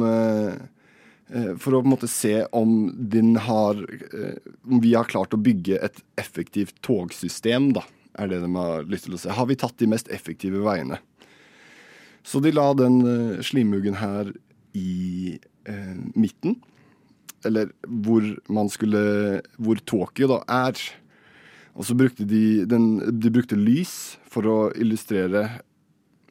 For 1.27 1.75
å 1.75 1.81
på 1.81 1.83
en 1.83 1.91
måte 1.91 2.07
se 2.07 2.45
om 2.55 2.85
den 3.11 3.33
har 3.43 3.75
Om 3.75 4.79
vi 4.79 4.93
har 4.93 5.09
klart 5.11 5.35
å 5.35 5.39
bygge 5.41 5.75
et 5.83 5.99
effektivt 6.15 6.77
togsystem, 6.85 7.73
da 7.75 7.83
er 8.17 8.31
det 8.31 8.41
de 8.43 8.49
har 8.55 8.87
lyst 8.89 9.07
til 9.07 9.15
å 9.17 9.21
se. 9.21 9.33
Har 9.33 9.47
vi 9.49 9.57
tatt 9.59 9.77
de 9.79 9.89
mest 9.89 10.09
effektive 10.13 10.63
veiene? 10.65 10.99
Så 12.27 12.41
de 12.43 12.51
la 12.51 12.71
den 12.75 12.99
slimhuggen 13.45 13.99
her 14.01 14.33
i 14.75 15.37
eh, 15.67 15.95
midten. 16.17 16.57
Eller 17.45 17.69
hvor 17.85 18.25
man 18.49 18.69
skulle 18.69 19.41
Hvor 19.57 19.79
Tokyo 19.85 20.27
da 20.33 20.39
er. 20.49 20.79
Og 21.77 21.85
så 21.85 21.95
brukte 21.95 22.25
de, 22.25 22.65
den, 22.65 22.97
de 23.21 23.31
brukte 23.31 23.55
lys 23.55 24.17
for 24.25 24.49
å 24.49 24.57
illustrere 24.73 25.43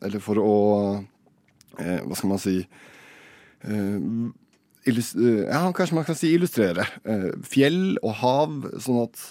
Eller 0.03 0.19
for 0.21 0.43
å 0.43 0.57
eh, 1.79 2.03
Hva 2.03 2.19
skal 2.19 2.33
man 2.35 2.43
si 2.43 2.59
Ja, 4.87 5.63
kanskje 5.75 5.97
man 5.97 6.05
kan 6.07 6.19
si 6.19 6.29
illustrere. 6.35 6.85
fjell 7.43 7.97
og 8.05 8.13
hav, 8.21 8.53
sånn 8.79 9.01
at 9.03 9.23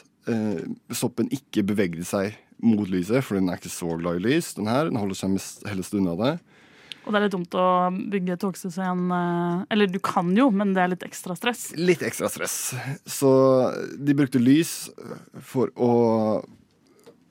soppen 0.91 1.29
ikke 1.31 1.63
bevegde 1.69 2.03
seg 2.03 2.33
mot 2.63 2.89
lyset, 2.89 3.23
for 3.25 3.39
den 3.39 3.49
er 3.51 3.59
ikke 3.59 3.73
så 3.73 3.95
glad 3.99 4.19
i 4.19 4.25
lys. 4.27 4.53
Den 4.57 4.69
her, 4.71 4.89
den 4.89 4.99
holder 4.99 5.17
seg 5.19 5.33
mest, 5.35 5.65
helst 5.69 5.95
unna 5.97 6.15
det. 6.19 6.33
Og 7.05 7.13
det 7.13 7.19
er 7.19 7.25
litt 7.27 7.35
dumt 7.35 7.55
å 7.61 7.65
bygge 7.93 8.35
togsystem 8.41 9.11
Eller 9.13 9.91
du 9.93 9.99
kan 10.01 10.31
jo, 10.33 10.47
men 10.49 10.71
det 10.73 10.81
er 10.81 10.89
litt 10.95 11.03
ekstra 11.05 11.35
stress. 11.37 11.67
Litt 11.77 12.01
ekstra 12.01 12.31
stress. 12.33 12.73
Så 13.05 13.29
de 13.93 14.15
brukte 14.17 14.41
lys 14.41 14.87
for 15.45 15.69
å 15.77 15.91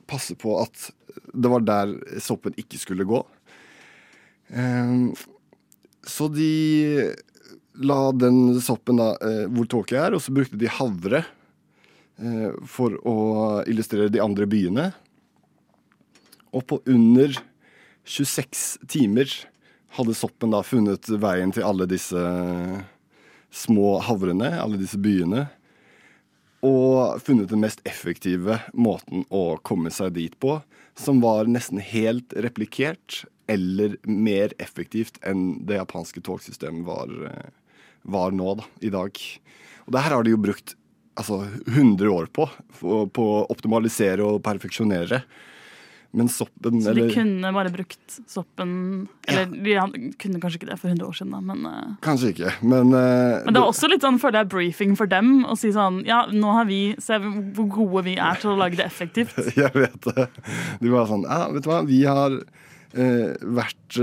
passe 0.06 0.36
på 0.38 0.54
at 0.60 0.90
det 1.34 1.50
var 1.50 1.64
der 1.66 1.94
soppen 2.22 2.54
ikke 2.60 2.78
skulle 2.78 3.06
gå. 3.08 3.20
Ehm, 4.54 5.14
så 6.06 6.28
de 6.28 7.14
la 7.74 8.00
den 8.12 8.60
soppen 8.62 9.00
da 9.00 9.14
eh, 9.18 9.46
hvor 9.50 9.68
tåke 9.70 9.98
er, 9.98 10.14
og 10.14 10.22
så 10.22 10.34
brukte 10.34 10.58
de 10.60 10.70
havre 10.70 11.24
eh, 11.24 12.50
for 12.70 12.94
å 13.08 13.16
illustrere 13.70 14.12
de 14.12 14.22
andre 14.22 14.46
byene. 14.50 14.90
Og 16.54 16.64
på 16.70 16.80
under 16.86 17.34
26 18.04 18.86
timer 18.90 19.30
hadde 19.96 20.16
soppen 20.16 20.54
da 20.54 20.62
funnet 20.66 21.08
veien 21.22 21.52
til 21.54 21.66
alle 21.66 21.86
disse 21.90 22.22
små 23.54 23.98
havrene, 24.02 24.50
alle 24.58 24.78
disse 24.80 24.98
byene. 24.98 25.46
Og 26.64 27.20
funnet 27.22 27.50
den 27.52 27.62
mest 27.62 27.82
effektive 27.88 28.58
måten 28.72 29.26
å 29.28 29.58
komme 29.66 29.92
seg 29.94 30.14
dit 30.16 30.34
på, 30.40 30.58
som 30.98 31.20
var 31.22 31.50
nesten 31.50 31.82
helt 31.82 32.34
replikert 32.44 33.24
eller 33.50 33.98
mer 34.08 34.54
effektivt 34.62 35.18
enn 35.26 35.66
det 35.68 35.76
japanske 35.76 36.22
togsystemet 36.24 36.86
var, 36.86 37.10
var 38.02 38.32
nå, 38.32 38.54
da, 38.60 38.68
i 38.80 38.92
dag. 38.94 39.20
Og 39.84 39.92
det 39.94 40.04
her 40.06 40.16
har 40.16 40.24
de 40.24 40.32
jo 40.32 40.40
brukt 40.40 40.76
altså, 41.20 41.42
100 41.66 42.08
år 42.10 42.30
på, 42.32 42.48
på 42.80 43.26
å 43.34 43.44
optimalisere 43.52 44.24
og 44.24 44.42
perfeksjonere. 44.46 45.20
Men 46.14 46.28
soppen 46.28 46.82
Så 46.82 46.92
de 46.92 47.00
eller, 47.00 47.14
kunne 47.14 47.50
bare 47.54 47.70
brukt 47.74 48.16
soppen 48.30 48.74
Eller 49.26 49.48
de 49.50 50.12
kunne 50.20 50.38
kanskje 50.42 50.60
ikke 50.60 50.68
det 50.68 50.76
for 50.78 50.92
100 50.92 51.06
år 51.08 51.16
siden, 51.18 51.32
da, 51.34 51.40
men 51.42 51.64
uh, 51.66 51.96
Kanskje 52.04 52.30
ikke, 52.30 52.52
men 52.62 52.92
uh, 52.94 53.42
Men 53.42 53.56
det 53.56 53.60
er 53.60 53.66
også 53.66 53.90
litt 53.90 54.04
sånn, 54.06 54.20
føler 54.22 54.44
jeg, 54.44 54.50
briefing 54.52 54.94
for 54.98 55.10
dem 55.10 55.42
å 55.50 55.56
si 55.58 55.72
sånn 55.74 56.02
Ja, 56.06 56.24
nå 56.30 56.52
har 56.54 56.68
vi 56.70 56.82
Se 57.02 57.18
hvor 57.18 57.66
gode 57.80 58.04
vi 58.06 58.14
er 58.22 58.38
til 58.38 58.52
å 58.52 58.58
lage 58.58 58.78
det 58.78 58.86
effektivt. 58.86 59.34
Jeg 59.58 59.72
vet 59.74 60.06
det. 60.06 60.28
De 60.82 60.92
var 60.92 61.08
sånn 61.10 61.26
Ja, 61.26 61.48
vet 61.54 61.66
du 61.66 61.70
hva, 61.72 61.80
vi 61.88 62.00
har 62.06 62.36
uh, 62.38 63.30
vært 63.58 63.98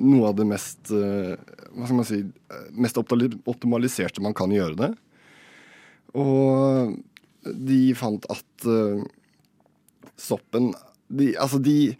noe 0.00 0.28
av 0.28 0.36
det 0.36 0.46
mest 0.48 0.92
Hva 0.92 1.86
skal 1.86 1.96
man 1.96 2.08
si 2.08 2.20
Mest 2.76 3.00
optimaliserte 3.00 4.22
man 4.24 4.36
kan 4.36 4.52
gjøre 4.52 4.76
det. 4.78 4.90
Og 6.18 6.94
de 7.68 7.80
fant 7.96 8.24
at 8.32 8.66
soppen 10.20 10.72
de, 11.10 11.30
altså 11.40 11.60
de, 11.62 11.94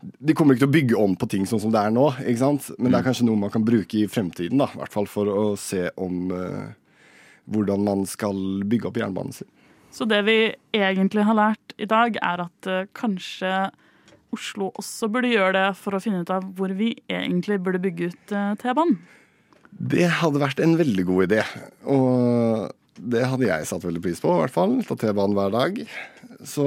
de 0.00 0.34
kommer 0.36 0.54
ikke 0.54 0.64
til 0.64 0.70
å 0.70 0.76
bygge 0.76 0.98
om 1.00 1.16
på 1.18 1.28
ting 1.30 1.46
sånn 1.48 1.62
som 1.62 1.74
det 1.74 1.82
er 1.82 1.94
nå, 1.94 2.08
ikke 2.22 2.42
sant? 2.42 2.70
men 2.78 2.90
det 2.90 3.00
er 3.00 3.06
kanskje 3.08 3.28
noe 3.28 3.40
man 3.46 3.52
kan 3.54 3.64
bruke 3.66 4.02
i 4.02 4.08
fremtiden. 4.10 4.60
da, 4.62 4.68
I 4.74 4.82
hvert 4.82 4.94
fall 4.94 5.08
for 5.10 5.30
å 5.30 5.46
se 5.60 5.86
om 6.02 6.30
uh, 6.34 6.68
hvordan 7.52 7.86
man 7.86 8.06
skal 8.10 8.36
bygge 8.66 8.90
opp 8.90 9.00
jernbanen 9.00 9.36
sin. 9.36 9.50
Så 9.94 10.04
det 10.08 10.20
vi 10.26 10.38
egentlig 10.76 11.24
har 11.24 11.38
lært 11.38 11.76
i 11.80 11.88
dag, 11.88 12.18
er 12.20 12.46
at 12.48 12.70
uh, 12.70 12.86
kanskje 12.96 13.68
Oslo 14.34 14.72
også 14.76 15.08
burde 15.08 15.30
gjøre 15.30 15.54
det 15.54 15.68
for 15.78 15.96
å 15.96 16.00
finne 16.02 16.24
ut 16.24 16.32
av 16.34 16.44
hvor 16.58 16.72
vi 16.76 16.90
egentlig 17.08 17.60
burde 17.62 17.80
bygge 17.84 18.10
ut 18.10 18.34
uh, 18.34 18.56
T-banen? 18.60 18.98
Det 19.76 20.08
hadde 20.20 20.40
vært 20.40 20.60
en 20.64 20.74
veldig 20.78 21.04
god 21.08 21.26
idé. 21.28 21.42
Og 21.92 22.72
det 22.96 23.26
hadde 23.28 23.48
jeg 23.48 23.68
satt 23.68 23.84
veldig 23.84 24.02
pris 24.04 24.22
på, 24.22 24.32
i 24.32 24.40
hvert 24.40 24.54
fall. 24.54 24.78
Ta 24.88 24.96
T-banen 24.98 25.36
hver 25.36 25.52
dag. 25.52 25.80
Så 26.44 26.64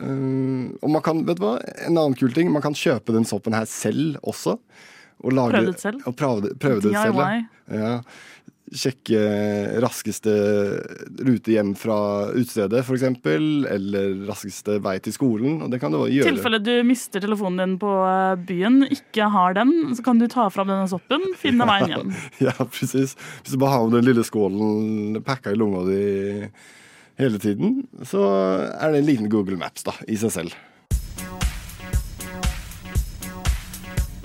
um, 0.00 0.76
Og 0.80 0.92
man 0.92 1.02
kan, 1.04 1.24
vet 1.28 1.40
du 1.40 1.44
hva, 1.44 1.56
en 1.84 1.96
annen 1.96 2.16
kul 2.16 2.32
ting, 2.36 2.48
man 2.52 2.64
kan 2.64 2.76
kjøpe 2.76 3.14
den 3.16 3.28
soppen 3.28 3.56
her 3.56 3.68
selv 3.68 4.16
også. 4.24 4.56
Og 5.24 5.36
lage, 5.36 5.52
prøve 5.56 5.72
det 5.72 5.82
selv? 5.82 6.00
Og 6.06 6.16
prøve, 6.16 6.56
prøve 6.60 6.82
det 6.84 6.96
selv. 6.96 7.20
Ja. 7.72 7.92
Sjekke 8.66 9.20
raskeste 9.80 10.32
rute 11.22 11.52
hjem 11.54 11.70
fra 11.78 11.96
utestedet, 12.34 12.82
f.eks. 12.82 13.04
Eller 13.70 14.16
raskeste 14.26 14.80
vei 14.82 14.96
til 15.04 15.14
skolen. 15.14 15.60
Og 15.64 15.70
det 15.72 15.80
kan 15.82 15.94
du 15.94 16.00
gjøre. 16.02 16.26
I 16.26 16.32
tilfelle 16.34 16.60
du 16.60 16.72
mister 16.88 17.22
telefonen 17.22 17.62
din 17.62 17.76
på 17.80 17.92
eh, 18.02 18.32
byen, 18.48 18.80
ikke 18.90 19.30
har 19.32 19.56
den, 19.56 19.76
så 19.96 20.04
kan 20.08 20.20
du 20.20 20.26
ta 20.32 20.48
fram 20.52 20.72
denne 20.72 20.88
soppen, 20.90 21.24
finne 21.38 21.68
veien 21.68 21.94
hjem. 21.94 22.16
ja, 22.48 22.56
presis. 22.64 23.14
Hvis 23.42 23.54
du 23.54 23.60
bare 23.62 23.76
har 23.76 23.86
med 23.86 24.00
den 24.00 24.10
lille 24.10 24.26
skålen 24.26 25.22
pakka 25.26 25.54
i 25.54 25.60
lomma 25.60 25.86
di 25.86 26.02
hele 27.18 27.38
tiden, 27.38 27.86
så 28.04 28.22
er 28.76 28.92
det 28.92 28.98
en 29.00 29.08
liten 29.08 29.30
Google 29.32 29.56
Maps 29.60 29.86
da, 29.86 29.92
i 30.08 30.16
seg 30.20 30.32
selv. 30.34 30.56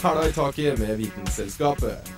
Hæla 0.01 0.27
i 0.27 0.33
taket 0.33 0.79
med 0.81 0.97
Vitenselskapet. 0.97 2.11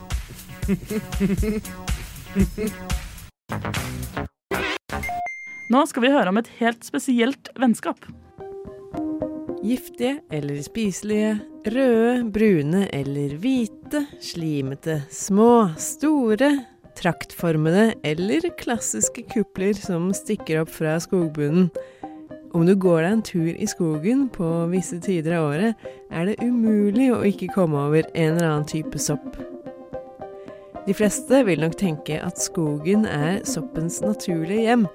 Nå 5.73 5.81
skal 5.89 6.05
vi 6.05 6.11
høre 6.13 6.31
om 6.31 6.39
et 6.39 6.51
helt 6.61 6.85
spesielt 6.87 7.49
vennskap. 7.59 7.99
Giftige 9.63 10.21
eller 10.31 10.61
spiselige, 10.63 11.37
røde, 11.67 12.23
brune 12.35 12.85
eller 12.95 13.35
hvite, 13.39 14.05
slimete, 14.23 15.01
små, 15.11 15.69
store, 15.79 16.51
traktformede 16.99 17.93
eller 18.05 18.49
klassiske 18.59 19.25
kupler 19.33 19.75
som 19.77 20.11
stikker 20.15 20.63
opp 20.63 20.71
fra 20.73 20.97
skogbunnen. 21.03 21.69
Om 22.53 22.67
du 22.67 22.75
går 22.77 23.01
deg 23.01 23.11
en 23.15 23.23
tur 23.25 23.49
i 23.49 23.67
skogen 23.69 24.27
på 24.33 24.45
visse 24.69 24.99
tider 25.01 25.39
av 25.39 25.47
året, 25.55 25.87
er 26.13 26.29
det 26.29 26.43
umulig 26.45 27.09
å 27.09 27.23
ikke 27.25 27.49
komme 27.55 27.87
over 27.87 28.05
en 28.13 28.35
eller 28.35 28.45
annen 28.45 28.69
type 28.69 29.01
sopp. 29.01 29.39
De 30.83 30.93
fleste 30.93 31.39
vil 31.47 31.63
nok 31.63 31.77
tenke 31.79 32.19
at 32.21 32.41
skogen 32.43 33.07
er 33.09 33.39
soppens 33.47 34.01
naturlige 34.03 34.67
hjem, 34.67 34.85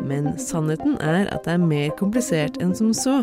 men 0.00 0.30
sannheten 0.40 0.96
er 1.04 1.26
at 1.34 1.44
det 1.44 1.56
er 1.58 1.66
mer 1.66 1.92
komplisert 1.98 2.56
enn 2.62 2.72
som 2.78 2.94
så. 2.96 3.20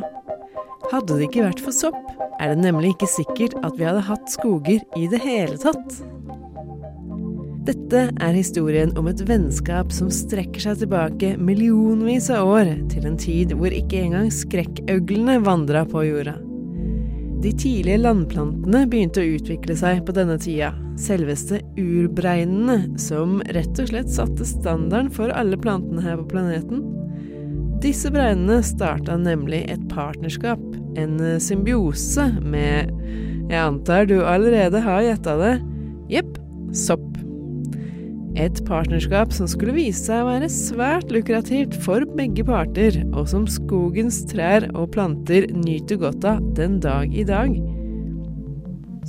Hadde 0.91 1.17
det 1.17 1.29
ikke 1.29 1.47
vært 1.47 1.63
for 1.63 1.75
sopp, 1.75 1.97
er 2.39 2.53
det 2.53 2.63
nemlig 2.67 2.93
ikke 2.93 3.09
sikkert 3.09 3.57
at 3.63 3.73
vi 3.79 3.87
hadde 3.87 4.05
hatt 4.05 4.29
skoger 4.31 4.83
i 4.99 5.09
det 5.11 5.23
hele 5.23 5.57
tatt. 5.59 6.01
Dette 7.67 8.05
er 8.23 8.35
historien 8.37 8.91
om 8.97 9.09
et 9.11 9.21
vennskap 9.27 9.91
som 9.91 10.07
strekker 10.13 10.63
seg 10.63 10.79
tilbake 10.79 11.33
millionvis 11.43 12.29
av 12.31 12.47
år, 12.47 12.69
til 12.91 13.07
en 13.09 13.17
tid 13.19 13.51
hvor 13.57 13.73
ikke 13.75 13.99
engang 14.05 14.29
skrekkøglene 14.31 15.39
vandra 15.43 15.83
på 15.89 16.05
jorda. 16.07 16.37
De 17.43 17.51
tidlige 17.55 17.99
landplantene 18.01 18.85
begynte 18.91 19.23
å 19.23 19.33
utvikle 19.35 19.75
seg 19.79 20.01
på 20.07 20.15
denne 20.15 20.35
tida, 20.39 20.73
selveste 20.99 21.61
urbreinene, 21.79 22.97
som 22.99 23.37
rett 23.55 23.79
og 23.79 23.91
slett 23.91 24.11
satte 24.11 24.47
standarden 24.47 25.11
for 25.15 25.31
alle 25.35 25.59
plantene 25.59 26.03
her 26.03 26.17
på 26.19 26.29
planeten. 26.33 26.83
Disse 27.83 28.11
breinene 28.11 28.59
starta 28.63 29.15
nemlig 29.19 29.65
et 29.71 29.83
partnerskap, 29.91 30.63
en 30.99 31.15
symbiose, 31.43 32.27
med 32.43 32.91
Jeg 33.49 33.61
antar 33.61 34.07
du 34.07 34.19
allerede 34.19 34.83
har 34.83 35.03
gjetta 35.05 35.39
det. 35.39 35.55
Jepp, 36.11 36.35
sopp. 36.75 37.18
Et 38.37 38.61
partnerskap 38.67 39.33
som 39.33 39.47
skulle 39.49 39.73
vise 39.73 40.03
seg 40.05 40.21
å 40.21 40.29
være 40.29 40.49
svært 40.53 41.09
lukrativt 41.13 41.73
for 41.81 42.05
begge 42.17 42.45
parter, 42.45 42.99
og 43.09 43.25
som 43.31 43.47
skogens 43.49 44.21
trær 44.29 44.67
og 44.75 44.91
planter 44.93 45.47
nyter 45.55 45.97
godt 46.03 46.27
av 46.29 46.43
den 46.59 46.77
dag 46.83 47.09
i 47.09 47.25
dag. 47.27 47.55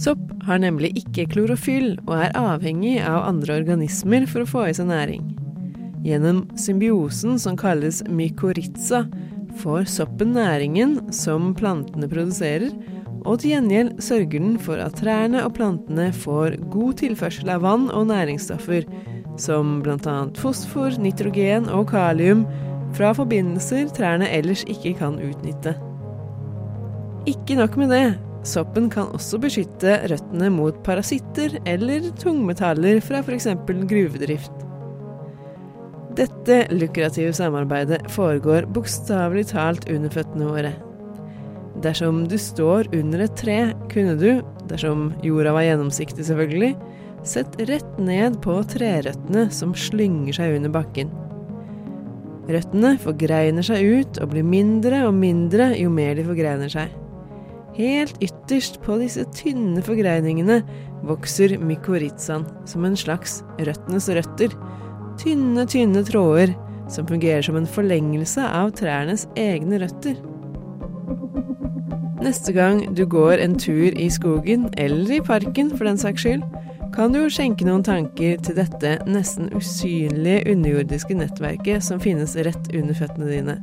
Sopp 0.00 0.22
har 0.46 0.62
nemlig 0.62 0.94
ikke 1.02 1.26
klorofyll, 1.34 1.92
og 2.06 2.14
er 2.16 2.38
avhengig 2.38 2.96
av 3.04 3.26
andre 3.28 3.58
organismer 3.60 4.24
for 4.30 4.46
å 4.46 4.48
få 4.48 4.64
i 4.70 4.76
seg 4.78 4.88
næring. 4.88 5.26
Gjennom 6.06 6.46
symbiosen 6.56 7.36
som 7.42 7.58
kalles 7.60 8.00
mykorrhiza, 8.08 9.04
får 9.60 9.84
soppen 9.90 10.32
næringen 10.32 10.96
som 11.12 11.50
plantene 11.58 12.08
produserer, 12.08 12.70
og 13.24 13.40
til 13.40 13.54
gjengjeld 13.54 14.00
sørger 14.02 14.38
den 14.38 14.56
for 14.62 14.80
at 14.80 14.96
trærne 15.00 15.42
og 15.44 15.54
plantene 15.58 16.08
får 16.14 16.56
god 16.72 16.98
tilførsel 17.02 17.52
av 17.52 17.64
vann 17.64 17.88
og 17.92 18.08
næringsstoffer, 18.10 18.86
som 19.40 19.78
bl.a. 19.84 20.16
fosfor, 20.40 20.96
nitrogen 21.02 21.68
og 21.72 21.88
kalium, 21.92 22.46
fra 22.96 23.12
forbindelser 23.14 23.92
trærne 23.94 24.28
ellers 24.34 24.64
ikke 24.70 24.96
kan 24.98 25.20
utnytte. 25.22 25.76
Ikke 27.30 27.58
nok 27.58 27.76
med 27.78 27.92
det, 27.92 28.06
soppen 28.48 28.88
kan 28.90 29.12
også 29.14 29.38
beskytte 29.42 29.98
røttene 30.10 30.48
mot 30.54 30.80
parasitter 30.86 31.58
eller 31.68 32.10
tungmetaller 32.18 33.02
fra 33.04 33.22
f.eks. 33.22 33.50
gruvedrift. 33.68 34.66
Dette 36.18 36.64
lukrative 36.74 37.32
samarbeidet 37.36 38.02
foregår 38.10 38.66
bokstavelig 38.74 39.46
talt 39.52 39.86
under 39.92 40.10
føttene 40.12 40.48
våre. 40.48 40.72
Dersom 41.78 42.24
du 42.28 42.36
står 42.40 42.90
under 42.96 43.22
et 43.24 43.36
tre, 43.38 43.58
kunne 43.92 44.16
du, 44.18 44.42
dersom 44.70 45.10
jorda 45.22 45.54
var 45.54 45.68
gjennomsiktig 45.68 46.26
selvfølgelig, 46.26 46.74
sett 47.26 47.56
rett 47.68 47.98
ned 48.00 48.40
på 48.44 48.56
trerøttene 48.72 49.46
som 49.54 49.74
slynger 49.76 50.34
seg 50.36 50.56
under 50.58 50.72
bakken. 50.74 51.12
Røttene 52.50 52.96
forgreiner 52.98 53.64
seg 53.66 53.84
ut 53.84 54.18
og 54.22 54.32
blir 54.32 54.46
mindre 54.46 55.04
og 55.06 55.14
mindre 55.14 55.70
jo 55.78 55.92
mer 55.94 56.16
de 56.18 56.24
forgreiner 56.26 56.72
seg. 56.72 56.90
Helt 57.76 58.16
ytterst 58.24 58.80
på 58.82 58.96
disse 58.98 59.22
tynne 59.36 59.82
forgreiningene 59.86 60.58
vokser 61.06 61.54
mykorrhizaen 61.62 62.48
som 62.68 62.84
en 62.84 62.98
slags 62.98 63.40
røttenes 63.60 64.10
røtter. 64.16 64.56
Tynne, 65.20 65.68
tynne 65.70 66.02
tråder 66.08 66.56
som 66.90 67.06
fungerer 67.06 67.44
som 67.46 67.60
en 67.60 67.70
forlengelse 67.70 68.42
av 68.42 68.74
trærnes 68.80 69.28
egne 69.38 69.78
røtter. 69.84 70.18
Neste 72.20 72.52
gang 72.52 72.82
du 72.94 73.06
går 73.08 73.40
en 73.40 73.54
tur 73.58 73.94
i 73.96 74.10
skogen, 74.12 74.68
eller 74.76 75.14
i 75.16 75.22
parken 75.24 75.70
for 75.72 75.88
den 75.88 75.96
saks 75.98 76.26
skyld, 76.26 76.42
kan 76.92 77.14
du 77.14 77.22
skjenke 77.32 77.64
noen 77.64 77.84
tanker 77.86 78.40
til 78.44 78.58
dette 78.58 78.96
nesten 79.08 79.48
usynlige 79.56 80.42
underjordiske 80.52 81.16
nettverket 81.16 81.86
som 81.86 82.02
finnes 82.02 82.36
rett 82.44 82.72
under 82.76 82.98
føttene 82.98 83.30
dine. 83.30 83.56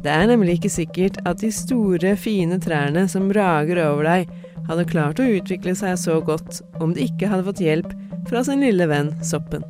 Det 0.00 0.14
er 0.14 0.28
nemlig 0.30 0.56
ikke 0.56 0.72
sikkert 0.72 1.20
at 1.28 1.42
de 1.42 1.50
store, 1.52 2.14
fine 2.16 2.56
trærne 2.62 3.04
som 3.10 3.28
rager 3.34 3.82
over 3.84 4.06
deg, 4.08 4.36
hadde 4.68 4.88
klart 4.88 5.20
å 5.20 5.28
utvikle 5.28 5.74
seg 5.76 5.98
så 6.00 6.20
godt 6.24 6.62
om 6.80 6.94
de 6.96 7.04
ikke 7.10 7.28
hadde 7.28 7.50
fått 7.50 7.64
hjelp 7.64 7.92
fra 8.30 8.44
sin 8.46 8.64
lille 8.64 8.88
venn 8.88 9.12
soppen. 9.24 9.66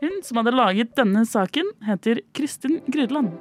Hun 0.00 0.22
som 0.24 0.40
hadde 0.40 0.54
laget 0.56 0.94
denne 0.96 1.24
saken, 1.28 1.72
heter 1.86 2.22
Kristin 2.36 2.80
Grydeland. 2.88 3.34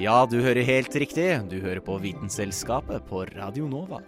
Ja, 0.00 0.24
du 0.30 0.38
hører 0.40 0.64
helt 0.64 0.94
riktig. 0.96 1.26
Du 1.50 1.58
hører 1.60 1.82
på 1.84 1.98
Vitenselskapet 2.00 3.04
på 3.10 3.24
Radio 3.34 3.66
Nova. 3.68 4.00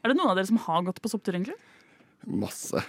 Er 0.00 0.12
det 0.12 0.16
noen 0.16 0.30
av 0.32 0.38
dere 0.38 0.48
som 0.48 0.60
har 0.64 0.84
gått 0.86 1.00
på 1.04 1.10
sopptur, 1.12 1.36
egentlig? 1.36 1.56
Masse. 2.26 2.82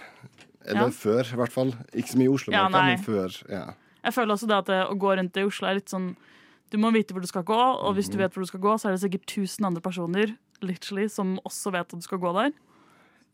Eller 0.64 0.88
Ja. 0.88 0.90
før, 0.90 1.20
i 1.32 1.36
hvert 1.36 1.52
fall. 1.52 1.72
Ikke 1.92 2.08
så 2.12 2.16
mye 2.18 2.30
i 2.30 2.34
Oslo, 2.34 2.52
Ja, 2.52 2.68
men 2.68 2.98
før. 2.98 3.30
ja. 3.50 3.74
Jeg 4.04 4.14
føler 4.14 4.34
også 4.34 4.46
det 4.48 4.56
at 4.68 4.88
å 4.90 4.98
gå 4.98 5.16
rundt 5.16 5.36
i 5.36 5.44
Oslo 5.44 5.68
er 5.68 5.74
litt 5.74 5.88
sånn 5.88 6.16
Du 6.72 6.78
må 6.80 6.90
vite 6.94 7.12
hvor 7.12 7.24
du 7.24 7.28
skal 7.28 7.44
gå, 7.46 7.60
og 7.60 7.96
hvis 7.98 8.08
du 8.08 8.16
vet 8.20 8.32
hvor 8.32 8.44
du 8.44 8.48
skal 8.48 8.62
gå, 8.64 8.74
så 8.80 8.88
er 8.88 8.96
det 8.96 9.02
sikkert 9.04 9.28
1000 9.28 9.68
andre 9.68 9.84
personer 9.84 10.36
literally, 10.64 11.08
som 11.12 11.36
også 11.44 11.72
vet 11.74 11.90
at 11.90 12.00
du 12.00 12.06
skal 12.06 12.20
gå 12.22 12.32
der. 12.38 12.52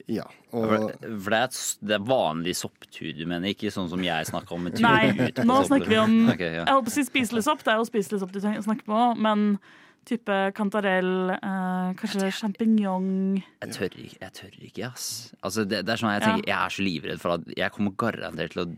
Ja, 0.08 0.24
og 0.54 0.68
for 0.70 1.34
det, 1.34 1.38
er, 1.38 1.56
det 1.84 1.96
er 1.96 2.04
vanlig 2.06 2.54
sopptur 2.56 3.10
du 3.16 3.24
mener, 3.28 3.50
ikke 3.50 3.72
sånn 3.74 3.90
som 3.90 4.02
jeg 4.04 4.28
snakker 4.30 4.56
om. 4.56 4.70
tur 4.70 4.84
Nei, 4.84 5.10
ut 5.10 5.40
på 5.40 5.44
nå 5.48 5.58
snakker 5.68 5.90
vi 5.90 5.98
om 6.00 6.14
okay, 6.32 6.54
ja. 6.54 6.62
Jeg 6.62 6.76
holdt 6.78 6.86
på 6.86 6.94
å 6.94 6.94
si 6.94 7.04
spiselig 7.08 7.44
sopp. 7.48 7.64
Det 7.66 7.74
er 7.74 7.82
jo 7.82 7.88
spiselig 7.88 8.22
sopp 8.22 8.32
du 8.32 8.40
snakker 8.40 8.86
på, 8.86 9.02
men 9.26 9.50
type 10.08 10.36
kantarell, 10.56 11.34
eh, 11.34 11.88
kanskje 11.98 12.30
sjampinjong 12.32 13.10
Jeg 13.42 13.74
tør 13.74 13.98
ikke, 14.00 14.20
jeg 14.22 14.32
tør 14.38 14.54
ikke, 14.70 14.88
ass. 14.88 15.08
Altså, 15.42 15.66
det, 15.68 15.82
det 15.84 15.92
er 15.92 16.00
sånn 16.00 16.14
jeg 16.14 16.24
tenker, 16.24 16.48
jeg 16.48 16.56
er 16.56 16.76
så 16.78 16.86
livredd 16.86 17.20
for 17.20 17.36
at 17.36 17.50
jeg 17.58 17.74
kommer 17.74 17.96
garantert 18.00 18.54
til 18.54 18.64
å 18.64 18.68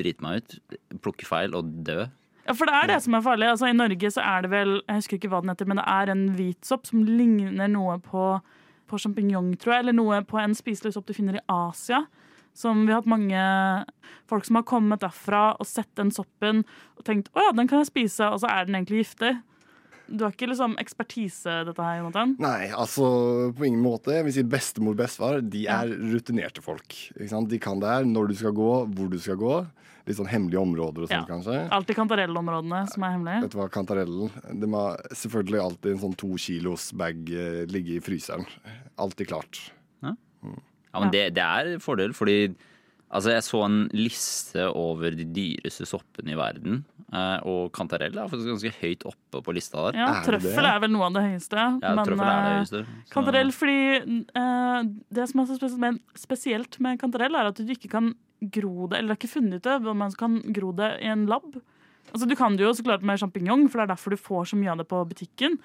drite 0.00 0.24
meg 0.24 0.40
ut, 0.40 0.78
plukke 1.04 1.28
feil 1.28 1.58
og 1.58 1.74
dø. 1.84 2.06
Ja, 2.48 2.54
for 2.56 2.70
det 2.70 2.76
er 2.78 2.88
det 2.88 3.02
som 3.04 3.12
er 3.12 3.24
farlig. 3.24 3.48
Altså, 3.52 3.68
I 3.68 3.76
Norge 3.76 4.10
så 4.14 4.22
er 4.24 4.46
det 4.46 4.50
vel 4.54 4.78
Jeg 4.78 5.02
husker 5.02 5.18
ikke 5.18 5.28
hva 5.34 5.42
den 5.44 5.52
heter, 5.52 5.68
men 5.68 5.80
det 5.80 5.84
er 5.92 6.12
en 6.14 6.22
hvit 6.38 6.64
sopp 6.64 6.88
som 6.88 7.02
ligner 7.04 7.68
noe 7.68 7.98
på, 8.00 8.22
på 8.88 9.00
sjampinjong, 9.02 9.50
tror 9.60 9.74
jeg. 9.74 9.84
Eller 9.84 9.98
noe 9.98 10.22
på 10.24 10.40
en 10.40 10.56
spiselig 10.56 10.94
sopp 10.96 11.10
du 11.10 11.12
finner 11.16 11.36
i 11.36 11.44
Asia. 11.52 12.06
Som 12.56 12.86
vi 12.86 12.94
har 12.94 13.02
hatt 13.02 13.10
mange 13.10 13.42
folk 14.30 14.48
som 14.48 14.56
har 14.58 14.64
kommet 14.66 15.04
derfra 15.04 15.42
og 15.60 15.68
sett 15.68 15.90
den 16.00 16.08
soppen 16.10 16.64
og 16.96 17.04
tenkt 17.06 17.28
å 17.36 17.44
ja, 17.44 17.52
den 17.54 17.68
kan 17.70 17.84
jeg 17.84 17.92
spise, 17.92 18.32
og 18.32 18.40
så 18.42 18.48
er 18.50 18.66
den 18.66 18.80
egentlig 18.80 19.04
giftig. 19.04 19.36
Du 20.08 20.24
har 20.24 20.32
ikke 20.32 20.48
liksom 20.48 20.76
ekspertise, 20.80 21.58
dette 21.68 21.84
her, 21.84 21.98
Jonathan? 22.00 22.30
Nei, 22.40 22.70
altså 22.72 23.08
på 23.56 23.66
ingen 23.68 23.82
måte. 23.84 24.14
Jeg 24.16 24.24
vil 24.24 24.32
si 24.38 24.42
Bestemor 24.48 24.94
og 24.96 25.00
bestefar 25.02 25.42
de 25.44 25.66
er 25.68 25.90
rutinerte 25.92 26.62
folk. 26.64 26.88
Ikke 27.14 27.28
sant? 27.28 27.50
De 27.52 27.58
kan 27.60 27.78
det 27.82 27.90
her, 27.92 28.08
når 28.08 28.30
du 28.32 28.34
skal 28.40 28.54
gå, 28.56 28.70
hvor 28.96 29.10
du 29.12 29.18
skal 29.20 29.36
gå. 29.40 29.58
Litt 30.08 30.16
sånn 30.16 30.30
hemmelige 30.32 30.62
områder 30.62 31.04
og 31.04 31.10
sånn, 31.10 31.26
Ja. 31.26 31.28
kanskje. 31.28 31.56
Alltid 31.76 31.98
kantarellområdene 31.98 32.78
som 32.88 33.04
er 33.04 33.10
hemmelige. 33.18 33.42
Vet 33.44 33.52
du 33.52 33.58
hva, 33.58 33.68
kantarellen 33.68 34.30
Det 34.62 34.68
må 34.72 34.84
selvfølgelig 35.12 35.60
alltid 35.60 35.90
en 35.92 35.98
sånn 36.06 36.16
to 36.16 36.30
kilos 36.40 36.86
bag 36.96 37.28
eh, 37.28 37.66
ligge 37.68 37.98
i 37.98 38.00
fryseren. 38.00 38.46
Alltid 38.96 39.28
klart. 39.28 39.60
Ja, 40.00 41.00
men 41.02 41.10
det, 41.12 41.34
det 41.36 41.44
er 41.44 41.74
fordel, 41.84 42.14
fordi 42.16 42.54
Altså, 43.08 43.32
jeg 43.32 43.44
så 43.46 43.62
en 43.64 43.76
liste 43.96 44.64
over 44.76 45.14
de 45.16 45.24
dyreste 45.32 45.86
soppene 45.88 46.34
i 46.34 46.36
verden, 46.36 46.82
eh, 47.08 47.38
og 47.48 47.70
kantarell 47.72 48.12
er 48.20 48.28
faktisk 48.28 48.50
ganske 48.52 48.72
høyt 48.82 49.06
oppe 49.08 49.40
på 49.46 49.54
lista 49.56 49.86
der. 49.86 49.96
Ja, 50.02 50.08
Trøffel 50.26 50.68
er 50.68 50.82
vel 50.82 50.92
noe 50.92 51.06
av 51.06 51.16
det 51.16 51.22
høyeste. 51.24 51.56
Ja, 51.56 51.94
men, 51.96 52.04
trøffel 52.04 52.28
er 52.28 52.36
det 52.44 52.52
eh, 52.52 52.58
høyeste. 52.58 52.82
så- 52.84 53.14
Kantarell, 53.16 53.52
fordi 53.56 53.78
uh, 54.36 54.82
Det 55.08 55.28
som 55.30 55.40
er 55.40 55.48
så 55.48 55.56
spesielt 55.56 55.80
med, 55.86 56.00
spesielt 56.20 56.80
med 56.84 57.00
kantarell, 57.00 57.34
er 57.34 57.48
at 57.48 57.56
du 57.56 57.72
ikke 57.72 57.88
kan 57.96 58.12
gro 58.38 58.86
det 58.86 58.98
Eller 59.00 59.14
det 59.14 59.16
er 59.16 59.22
ikke 59.26 59.34
funnet 59.40 59.56
ut 59.56 59.62
det, 59.62 59.88
om 59.88 59.98
man 59.98 60.12
kan 60.12 60.38
gro 60.52 60.72
det 60.72 60.92
i 61.02 61.08
en 61.10 61.24
lab. 61.26 61.56
Altså 62.12 62.28
Du 62.28 62.36
kan 62.36 62.56
det 62.56 62.64
jo 62.68 62.76
så 62.76 62.84
klart 62.84 63.02
med 63.02 63.18
sjampinjong, 63.18 63.70
for 63.70 63.80
det 63.80 63.88
er 63.88 63.94
derfor 63.96 64.10
du 64.10 64.20
får 64.20 64.52
så 64.52 64.56
mye 64.60 64.70
av 64.70 64.78
det 64.78 64.88
på 64.88 65.00
butikken. 65.08 65.56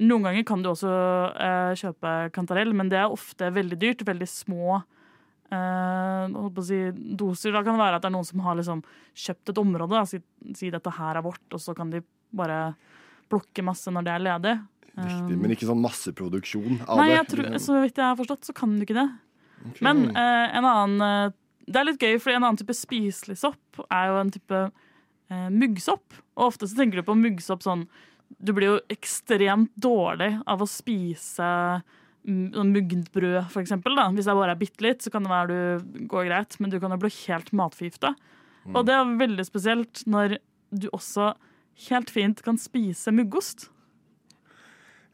Noen 0.00 0.22
ganger 0.24 0.44
kan 0.46 0.62
du 0.62 0.70
også 0.72 0.88
uh, 0.88 1.74
kjøpe 1.76 2.32
kantarell, 2.32 2.72
men 2.72 2.88
det 2.88 2.96
er 2.96 3.12
ofte 3.12 3.52
veldig 3.52 3.78
dyrt. 3.78 4.04
Veldig 4.08 4.28
små 4.28 4.82
å 5.56 6.64
si, 6.66 6.80
doser. 6.92 7.54
Da 7.54 7.62
kan 7.64 7.76
det 7.76 7.82
være 7.82 7.98
at 7.98 8.04
det 8.04 8.10
er 8.10 8.16
noen 8.16 8.28
som 8.28 8.42
har 8.44 8.58
liksom 8.58 8.82
kjøpt 9.16 9.52
et 9.52 9.60
område. 9.62 9.94
Da, 9.94 10.04
si, 10.08 10.20
si 10.58 10.72
dette 10.74 10.92
her 10.98 11.18
er 11.18 11.24
vårt, 11.24 11.46
og 11.54 11.62
så 11.62 11.74
kan 11.76 11.92
de 11.92 12.02
bare 12.36 12.74
plukke 13.32 13.64
masse 13.64 13.92
når 13.92 14.06
det 14.06 14.14
er 14.14 14.26
ledig. 14.26 14.58
Riktig, 14.98 15.36
Um, 15.36 15.42
men 15.44 15.52
ikke 15.54 15.68
sånn 15.68 15.82
masseproduksjon 15.84 16.80
av 16.82 16.98
Nei, 16.98 17.12
det. 17.12 17.20
tror, 17.30 17.44
liksom. 17.52 17.62
så 17.62 17.82
vidt 17.84 18.00
jeg 18.00 18.02
har 18.02 18.16
forstått, 18.18 18.48
så 18.48 18.54
kan 18.56 18.72
du 18.74 18.82
ikke 18.82 18.96
det. 18.96 19.08
Men 19.84 20.08
uh, 20.10 20.46
en 20.58 20.66
annen 20.66 21.34
Det 21.68 21.78
er 21.78 21.86
litt 21.86 22.02
gøy, 22.02 22.16
for 22.22 22.32
en 22.32 22.44
annen 22.44 22.58
type 22.58 22.74
spiselig 22.74 23.36
sopp 23.38 23.80
er 23.86 24.08
jo 24.10 24.16
en 24.18 24.32
type 24.34 24.60
uh, 24.66 25.48
muggsopp. 25.54 26.18
Og 26.38 26.48
ofte 26.48 26.66
så 26.66 26.80
tenker 26.80 26.98
du 26.98 27.06
på 27.06 27.14
muggsopp 27.18 27.62
sånn 27.62 27.86
Du 28.42 28.50
blir 28.56 28.72
jo 28.72 28.80
ekstremt 28.90 29.70
dårlig 29.78 30.32
av 30.50 30.64
å 30.64 30.70
spise 30.70 31.50
muggent 32.26 33.12
brød, 33.14 33.44
for 33.52 33.62
eksempel. 33.62 33.94
Da. 33.96 34.08
Hvis 34.14 34.28
det 34.28 34.36
bare 34.36 34.54
er 34.56 34.60
bitte 34.60 34.84
litt, 34.84 35.04
så 35.04 35.12
kan 35.12 35.24
det 35.24 35.32
være 35.32 35.48
du 35.54 36.02
går 36.10 36.28
greit, 36.28 36.58
men 36.60 36.72
du 36.72 36.78
kan 36.82 36.92
jo 36.92 37.00
bli 37.00 37.12
helt 37.26 37.52
matforgifta. 37.56 38.14
Og 38.68 38.84
det 38.84 38.92
er 38.92 39.16
veldig 39.20 39.44
spesielt 39.48 40.02
når 40.10 40.36
du 40.68 40.90
også 40.92 41.32
helt 41.88 42.10
fint 42.12 42.42
kan 42.44 42.58
spise 42.60 43.12
muggost. 43.14 43.68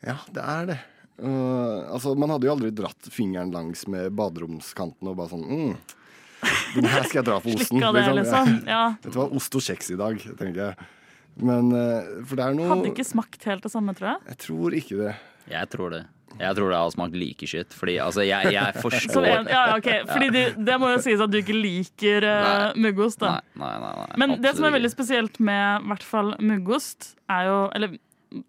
Ja, 0.05 0.19
det 0.35 0.43
er 0.43 0.67
det. 0.73 0.79
Uh, 1.15 1.87
altså, 1.95 2.15
Man 2.19 2.33
hadde 2.35 2.49
jo 2.49 2.55
aldri 2.57 2.73
dratt 2.75 3.11
fingeren 3.15 3.53
langs 3.55 3.85
med 3.87 4.11
baderomskanten 4.19 5.07
og 5.07 5.15
bare 5.21 5.31
sånn 5.31 5.45
mm, 5.47 5.77
Den 6.75 6.89
her 6.91 7.05
skal 7.07 7.21
jeg 7.21 7.29
dra 7.29 7.37
på 7.45 7.53
osten. 7.55 7.79
Slikka 7.79 7.93
det, 7.95 8.09
liksom. 8.19 8.51
Ja. 8.67 8.83
Dette 9.05 9.15
var 9.21 9.37
ost 9.39 9.55
og 9.55 9.63
kjeks 9.65 9.93
i 9.95 10.01
dag, 10.01 10.19
tenker 10.41 10.61
jeg. 10.65 10.89
Men 11.45 11.71
uh, 11.71 12.25
For 12.27 12.39
det 12.39 12.49
er 12.49 12.59
noe 12.59 12.73
Hadde 12.73 12.91
ikke 12.91 13.07
smakt 13.07 13.47
helt 13.51 13.65
det 13.67 13.73
samme, 13.73 13.95
tror 13.95 14.15
jeg. 14.15 14.27
Jeg 14.33 14.41
tror 14.49 14.77
ikke 14.81 14.99
det. 15.05 15.15
Jeg 15.51 15.71
tror 15.73 15.95
det. 15.95 16.05
Jeg 16.35 16.57
tror 16.57 16.73
det 16.73 16.79
har 16.79 16.91
smakt 16.95 17.17
like 17.19 17.47
skitt. 17.49 17.75
Fordi 17.77 17.97
altså, 18.03 18.25
jeg, 18.27 18.53
jeg 18.55 18.79
forstår 18.85 19.29
en, 19.31 19.51
ja, 19.51 19.65
okay. 19.77 20.03
fordi 20.09 20.31
det, 20.35 20.45
det 20.67 20.79
må 20.83 20.91
jo 20.95 21.03
sies 21.05 21.23
at 21.23 21.33
du 21.33 21.39
ikke 21.41 21.57
liker 21.57 22.27
uh, 22.27 22.67
muggost. 22.81 23.23
da. 23.23 23.37
Nei, 23.61 23.71
nei, 23.79 23.79
nei, 23.85 23.93
nei, 24.01 24.19
Men 24.23 24.37
det 24.43 24.57
som 24.57 24.67
er 24.69 24.75
veldig 24.77 24.91
spesielt 24.93 25.39
med 25.39 25.85
i 25.85 25.93
hvert 25.93 26.07
fall 26.07 26.35
muggost, 26.43 27.15
er 27.31 27.51
jo 27.51 27.59
Eller 27.77 27.99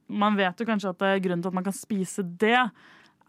man 0.09 0.37
vet 0.37 0.57
jo 0.57 0.65
kanskje 0.65 0.95
at 0.95 1.03
grunnen 1.21 1.43
til 1.45 1.51
at 1.51 1.57
man 1.59 1.65
kan 1.67 1.75
spise 1.77 2.25
det, 2.25 2.57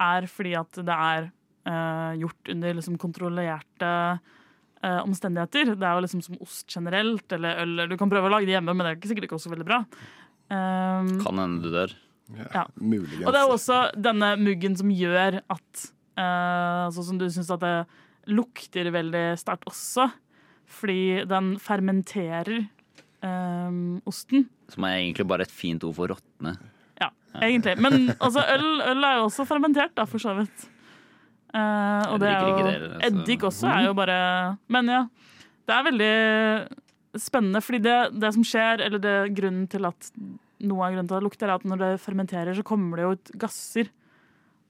er 0.00 0.26
fordi 0.28 0.54
at 0.56 0.78
det 0.88 0.94
er 0.94 1.28
uh, 1.68 2.12
gjort 2.16 2.52
under 2.52 2.78
liksom 2.78 2.96
kontrollerte 3.00 3.90
uh, 4.16 5.00
omstendigheter. 5.02 5.74
Det 5.76 5.84
er 5.84 5.98
jo 5.98 6.06
liksom 6.06 6.24
som 6.24 6.40
ost 6.40 6.64
generelt, 6.72 7.26
eller 7.36 7.60
øl. 7.64 7.84
Du 7.90 7.96
kan 8.00 8.12
prøve 8.12 8.30
å 8.30 8.32
lage 8.32 8.48
det 8.48 8.56
hjemme, 8.56 8.72
men 8.72 8.84
det 8.84 8.92
er 8.94 8.98
ikke 9.00 9.12
sikkert 9.12 9.28
ikke 9.28 9.38
også 9.40 9.52
veldig 9.52 9.68
bra. 9.68 9.82
Um, 10.46 11.16
Kan 11.20 11.42
hende 11.42 11.64
du 11.64 11.72
dør. 11.74 11.92
Ja. 12.34 12.66
Muligens. 12.74 13.24
Og 13.24 13.32
det 13.34 13.40
er 13.40 13.52
også 13.54 13.80
denne 14.08 14.32
muggen 14.40 14.76
som 14.78 14.90
gjør 14.92 15.40
at 15.42 15.82
eh, 16.18 16.84
Sånn 16.96 17.08
som 17.10 17.20
du 17.20 17.26
syns 17.30 17.50
at 17.54 17.62
det 17.62 17.74
lukter 18.26 18.90
veldig 18.94 19.26
sterkt 19.38 19.68
også. 19.70 20.08
Fordi 20.78 21.26
den 21.30 21.52
fermenterer 21.62 22.56
eh, 22.58 23.76
osten. 24.08 24.48
Som 24.72 24.88
er 24.88 25.02
egentlig 25.02 25.28
bare 25.30 25.46
et 25.46 25.54
fint 25.54 25.84
ord 25.86 25.94
for 25.98 26.14
råtne. 26.14 26.56
Ja, 26.98 27.12
egentlig. 27.38 27.76
Men 27.82 28.10
altså, 28.16 28.42
øl, 28.56 28.66
øl 28.82 29.06
er 29.06 29.20
jo 29.20 29.28
også 29.28 29.46
fermentert, 29.46 29.94
da, 29.98 30.08
for 30.10 30.22
så 30.22 30.34
vidt. 30.40 30.66
Eh, 31.54 32.02
og 32.10 32.18
det 32.20 32.32
er 32.32 32.42
jo 32.42 32.56
ikke 32.56 33.04
Eddik 33.06 33.44
også 33.46 33.68
er 33.70 33.86
jo 33.86 33.92
bare 33.96 34.16
Men 34.68 34.90
ja. 34.90 35.04
Det 35.66 35.72
er 35.72 35.84
veldig 35.86 37.20
spennende, 37.22 37.62
fordi 37.64 37.78
det, 37.86 37.94
det 38.20 38.32
som 38.34 38.44
skjer, 38.44 38.82
eller 38.86 39.00
det 39.02 39.14
grunnen 39.34 39.64
til 39.70 39.86
at 39.88 40.10
noe 40.64 40.86
av 40.86 40.94
grunnen 40.94 41.08
til 41.08 41.16
at 41.16 41.20
det 41.20 41.26
lukter, 41.26 41.50
er 41.50 41.60
at 41.60 41.68
når 41.68 41.82
det 41.82 41.92
fermenterer, 42.02 42.56
så 42.56 42.64
kommer 42.66 42.98
det 42.98 43.06
jo 43.06 43.14
ut 43.16 43.32
gasser. 43.44 43.92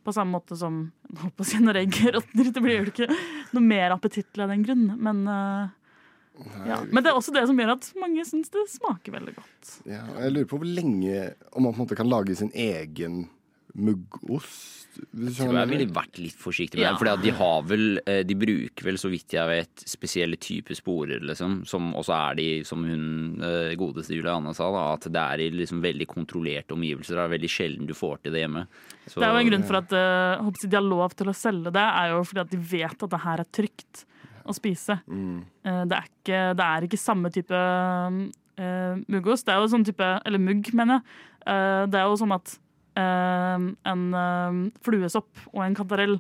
På 0.07 0.15
samme 0.15 0.37
måte 0.37 0.59
som 0.59 0.85
på 1.37 1.43
å 1.43 1.47
si, 1.47 1.59
når 1.63 1.83
råtner. 2.19 2.53
Det 2.53 2.63
blir 2.63 2.81
jo 2.81 2.93
ikke 2.93 3.11
noe 3.57 3.65
mer 3.65 3.97
appetittlig 3.97 4.45
av 4.45 4.53
den 4.55 4.67
grunn. 4.67 4.87
Men, 5.03 5.23
eh, 5.31 6.45
ja. 6.69 6.81
men 6.91 7.03
det 7.03 7.11
er 7.11 7.19
også 7.19 7.35
det 7.35 7.47
som 7.51 7.59
gjør 7.59 7.77
at 7.77 7.89
mange 8.01 8.27
syns 8.29 8.53
det 8.55 8.67
smaker 8.75 9.17
veldig 9.19 9.37
godt. 9.39 9.73
Ja, 9.89 10.05
jeg 10.23 10.35
lurer 10.35 10.51
på 10.51 10.61
hvor 10.61 10.69
lenge 10.69 11.33
Om 11.53 11.67
man 11.67 11.75
på 11.75 11.81
en 11.81 11.85
måte 11.87 11.99
kan 11.99 12.11
lage 12.13 12.37
sin 12.39 12.53
egen 12.55 13.27
muggost. 13.77 14.75
Jeg 15.13 15.35
tror 15.37 15.53
jeg 15.59 15.69
ville 15.69 15.87
vært 15.93 16.19
litt 16.23 16.37
forsiktig 16.41 16.79
med 16.79 16.87
Ja. 16.87 16.93
det. 16.95 17.01
Fordi 17.03 17.23
de 17.27 17.33
har 17.37 17.63
vel 17.69 18.01
eh, 18.07 18.23
De 18.25 18.35
bruker 18.35 18.85
vel, 18.89 18.97
så 18.97 19.11
vidt 19.13 19.35
jeg 19.37 19.47
vet, 19.51 19.85
spesielle 19.85 20.37
typer 20.41 20.75
sporer, 20.79 21.21
liksom. 21.21 21.67
Som 21.69 21.93
også 21.95 22.15
er 22.17 22.35
de, 22.39 22.47
som 22.65 22.83
hun 22.85 23.43
eh, 23.43 23.75
godeste 23.77 24.17
Julianne 24.17 24.55
sa, 24.57 24.71
da, 24.73 24.87
at 24.95 25.09
det 25.13 25.23
er 25.23 25.45
i 25.45 25.51
liksom 25.51 25.83
veldig 25.85 26.07
kontrollerte 26.09 26.73
omgivelser. 26.73 27.15
Det 27.19 27.25
er 27.27 27.35
veldig 27.37 27.53
sjelden 27.53 27.87
du 27.87 27.95
får 27.95 28.23
til 28.23 28.33
det 28.33 28.47
hjemme. 28.47 28.67
Så- 29.07 29.21
Det 29.21 29.29
er 29.29 29.33
jo 29.35 29.45
en 29.45 29.51
grunn 29.51 29.67
for 29.69 29.77
at 29.77 29.93
eh, 29.93 30.43
håper 30.43 30.69
de 30.71 30.77
har 30.77 30.89
lov 30.89 31.15
til 31.15 31.27
å 31.27 31.37
selge 31.37 31.73
det, 31.73 31.87
er 32.01 32.09
jo 32.15 32.25
fordi 32.25 32.41
at 32.41 32.51
de 32.51 32.57
vet 32.59 33.03
at 33.03 33.11
det 33.11 33.21
her 33.21 33.41
er 33.41 33.53
trygt 33.53 34.05
å 34.47 34.55
spise. 34.55 35.01
Mm. 35.11 35.45
det, 35.65 35.93
er 35.93 36.05
ikke, 36.07 36.41
det 36.55 36.65
er 36.65 36.81
ikke 36.87 36.99
samme 37.03 37.31
type 37.35 37.51
uh, 37.53 38.95
muggost. 39.11 39.45
Det 39.47 39.53
er 39.55 39.59
jo 39.61 39.71
sånn 39.73 39.85
type 39.85 40.07
Eller 40.25 40.39
mugg, 40.39 40.73
mener 40.73 41.01
jeg. 41.01 41.03
Eh, 41.47 41.87
det 41.91 41.99
er 42.01 42.07
jo 42.11 42.17
sånn 42.19 42.35
at 42.35 42.57
en 43.01 44.05
eh, 44.23 44.59
fluesopp 44.87 45.45
og 45.53 45.63
en 45.67 45.77
kantarell 45.77 46.17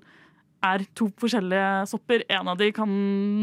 er 0.66 0.82
to 0.98 1.08
forskjellige 1.20 1.86
sopper. 1.90 2.24
En 2.32 2.48
av 2.48 2.58
de 2.58 2.70
kan 2.74 2.90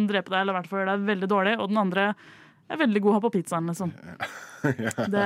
drepe 0.10 0.30
deg, 0.34 0.42
eller 0.42 0.54
i 0.54 0.58
hvert 0.60 0.70
fall 0.72 0.82
gjøre 0.84 0.96
deg 0.98 1.08
veldig 1.12 1.30
dårlig, 1.32 1.54
og 1.62 1.70
den 1.72 1.78
andre 1.84 2.08
er 2.72 2.80
veldig 2.80 3.02
god 3.04 3.12
å 3.12 3.18
ha 3.18 3.22
på 3.28 3.34
pizzaen, 3.38 3.68
liksom. 3.72 3.92
Det, 4.64 5.24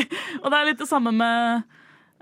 og 0.42 0.46
det 0.48 0.56
er 0.56 0.66
litt 0.70 0.78
det 0.80 0.86
samme 0.88 1.10
med 1.12 1.64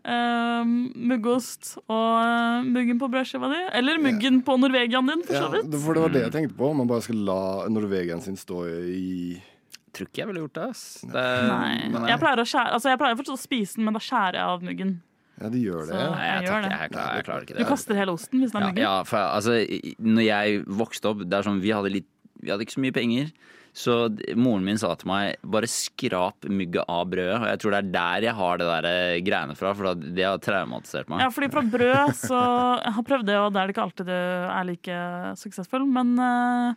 uh, 0.02 0.64
muggost 0.66 1.76
og 1.84 2.16
eh, 2.18 2.64
muggen 2.66 2.98
på 2.98 3.06
brødskiva 3.12 3.46
di. 3.52 3.60
Eller 3.78 4.00
muggen 4.02 4.40
på 4.46 4.56
norvegiaen 4.58 5.06
din, 5.12 5.22
for 5.28 5.38
så 5.38 5.52
vidt. 5.52 5.68
det- 5.70 5.82
for 5.84 5.94
det 5.94 6.02
var 6.02 6.14
det 6.16 6.22
jeg 6.26 6.34
tenkte 6.34 6.56
på. 6.58 6.70
Om 6.72 6.80
man 6.82 6.90
bare 6.90 7.04
skal 7.06 7.20
la 7.28 7.38
norvegiaen 7.70 8.22
sin 8.24 8.36
stå 8.38 8.64
i 8.90 9.38
Tror 9.94 10.10
ikke 10.10 10.20
jeg 10.20 10.28
ville 10.28 10.42
gjort 10.42 10.58
det, 10.58 10.64
ass. 10.68 10.82
Det, 11.00 11.22
Nei. 11.48 11.88
nei. 11.94 12.02
Jeg 12.10 12.20
pleier, 12.20 12.42
å 12.42 12.46
skjære, 12.46 12.72
altså 12.76 12.90
jeg 12.92 12.98
pleier 13.00 13.16
fortsatt 13.22 13.38
å 13.38 13.40
spise 13.40 13.78
den, 13.78 13.86
men 13.86 13.96
da 13.96 14.02
skjærer 14.04 14.36
jeg 14.36 14.44
av 14.58 14.66
muggen. 14.66 14.90
Ja, 15.40 15.48
de 15.54 15.58
gjør 15.62 15.84
det. 15.86 15.94
Så- 15.94 15.98
ja. 16.00 16.08
Jeg, 16.18 16.42
Jeg 16.42 16.48
gjør 16.50 16.62
det. 16.62 16.70
jeg, 16.70 16.90
klarer, 16.90 17.14
jeg 17.20 17.24
klarer 17.28 17.42
ikke 17.46 17.58
Du 17.58 17.64
kaster 17.68 17.94
hele 17.94 18.12
osten 18.18 18.40
hvis 18.42 18.52
den 18.52 18.62
er 18.62 18.72
Ja, 18.74 18.82
ja, 18.82 19.02
for 19.04 19.18
altså, 19.18 19.58
når 20.02 20.24
jeg 20.26 20.64
vokste 20.66 21.12
opp, 21.12 21.18
det 21.28 21.32
er 21.38 21.42
sånn, 21.46 21.60
vi 21.62 21.70
hadde, 21.70 21.92
litt, 21.94 22.08
vi 22.42 22.50
hadde 22.50 22.66
ikke 22.66 22.74
så 22.78 22.82
mye 22.82 22.96
penger. 22.96 23.30
Så 23.78 23.94
moren 24.34 24.64
min 24.64 24.78
sa 24.80 24.88
til 24.98 25.06
meg 25.06 25.36
bare 25.46 25.68
skrap 25.70 26.42
mygget 26.50 26.82
av 26.90 27.04
brødet. 27.12 27.36
Og 27.38 27.46
jeg 27.46 27.58
tror 27.62 27.70
det 27.76 27.78
er 27.84 27.90
der 27.94 28.26
jeg 28.26 28.34
har 28.34 28.56
det 28.58 28.66
der 28.66 28.88
eh, 28.90 29.20
greiene 29.22 29.54
fra, 29.54 29.74
for 29.76 29.94
det 29.94 30.24
har 30.24 30.38
traumatisert 30.42 31.06
meg. 31.12 31.20
Ja, 31.22 31.28
fordi 31.30 31.50
fra 31.52 31.62
brød 31.62 32.14
så 32.18 32.40
Jeg 32.82 32.92
har 32.96 33.04
prøvd 33.06 33.26
det, 33.28 33.36
og 33.38 33.52
det 33.54 33.60
er 33.62 33.66
det 33.68 33.76
ikke 33.76 33.84
alltid 33.86 34.06
du 34.10 34.16
er 34.16 34.64
like 34.66 34.96
suksessfull. 35.38 35.86
Men 35.86 36.18
eh, 36.18 36.74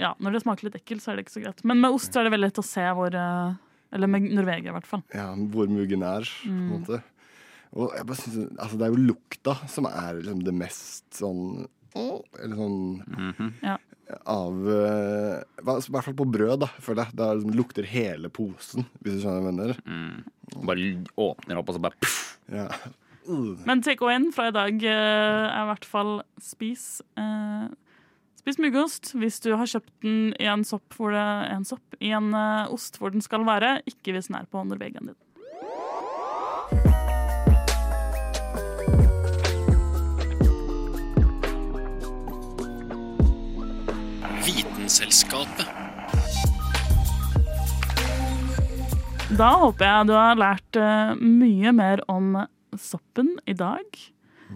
ja, 0.00 0.14
når 0.22 0.32
det 0.38 0.42
smaker 0.46 0.68
litt 0.70 0.78
ekkelt, 0.80 1.02
så 1.04 1.12
er 1.12 1.16
det 1.18 1.26
ikke 1.26 1.36
så 1.36 1.42
greit. 1.44 1.60
Men 1.68 1.80
med 1.84 1.92
ost 1.92 2.14
så 2.14 2.22
er 2.22 2.30
det 2.30 2.32
veldig 2.38 2.48
lett 2.48 2.62
å 2.62 2.64
se 2.64 2.86
hvor 2.96 3.12
eh, 3.12 3.52
Eller 3.92 4.08
med 4.10 4.30
Norvegia, 4.32 4.70
i 4.72 4.76
hvert 4.78 4.88
fall. 4.88 5.02
Ja, 5.14 5.28
hvor 5.34 5.68
muggen 5.68 6.02
er, 6.06 6.24
på 6.24 6.48
en 6.48 6.86
Mm. 6.86 7.02
Og 7.76 7.92
jeg 7.92 8.06
bare 8.08 8.16
synes, 8.22 8.50
altså, 8.56 8.78
det 8.80 8.86
er 8.86 8.94
jo 8.94 9.06
lukta 9.12 9.54
som 9.68 9.86
er 9.90 10.20
liksom 10.22 10.42
det 10.46 10.54
mest 10.56 11.04
sånn 11.18 11.66
Eller 11.96 12.56
sånn 12.56 12.80
Mhm. 13.08 13.52
Ja. 13.64 13.76
av 14.28 14.58
eh, 14.68 15.38
I 15.60 15.64
hvert 15.64 16.04
fall 16.04 16.14
på 16.18 16.26
brød, 16.30 16.60
da, 16.60 16.66
føler 16.80 17.04
jeg. 17.06 17.16
Det 17.16 17.28
liksom, 17.38 17.54
lukter 17.56 17.88
hele 17.88 18.28
posen, 18.28 18.84
hvis 19.02 19.16
du 19.16 19.22
skjønner 19.24 19.40
hva 19.40 19.48
jeg 19.48 19.56
mener. 19.56 19.80
Mm. 19.86 20.66
Bare 20.68 20.90
åpner 21.16 21.58
opp, 21.58 21.68
og 21.72 21.74
så 21.78 21.82
bare 21.82 21.98
puff. 22.00 22.38
Ja. 22.52 22.68
Uh. 23.26 23.56
Men 23.66 23.80
take-away-en 23.82 24.28
fra 24.32 24.48
i 24.48 24.54
dag 24.54 24.84
eh, 24.86 25.46
er 25.50 25.64
i 25.64 25.68
hvert 25.72 25.84
fall 25.88 26.20
spis 26.38 27.00
eh, 27.18 27.66
Spis 28.38 28.60
muggost 28.62 29.10
hvis 29.18 29.40
du 29.42 29.48
har 29.58 29.66
kjøpt 29.66 29.90
den 30.04 30.28
i 30.38 30.46
en 30.46 30.62
sopp 30.62 30.94
hvor 30.94 31.10
det 31.10 31.24
en 31.50 31.64
sopp, 31.66 31.96
i 31.98 32.12
en 32.14 32.28
uh, 32.30 32.70
ost 32.70 33.00
hvor 33.00 33.10
den 33.10 33.24
skal 33.24 33.42
være, 33.48 33.80
ikke 33.90 34.12
hvis 34.14 34.28
den 34.30 34.36
er 34.38 34.46
på 34.46 34.60
underveggen 34.62 35.08
din. 35.10 35.16
Vitenselskapet. 44.86 45.66
Da 49.34 49.48
håper 49.58 49.82
jeg 49.82 50.06
du 50.06 50.12
har 50.14 50.38
lært 50.38 50.78
eh, 50.78 51.16
mye 51.18 51.72
mer 51.74 52.04
om 52.06 52.36
soppen 52.78 53.32
i 53.50 53.56
dag. 53.58 53.82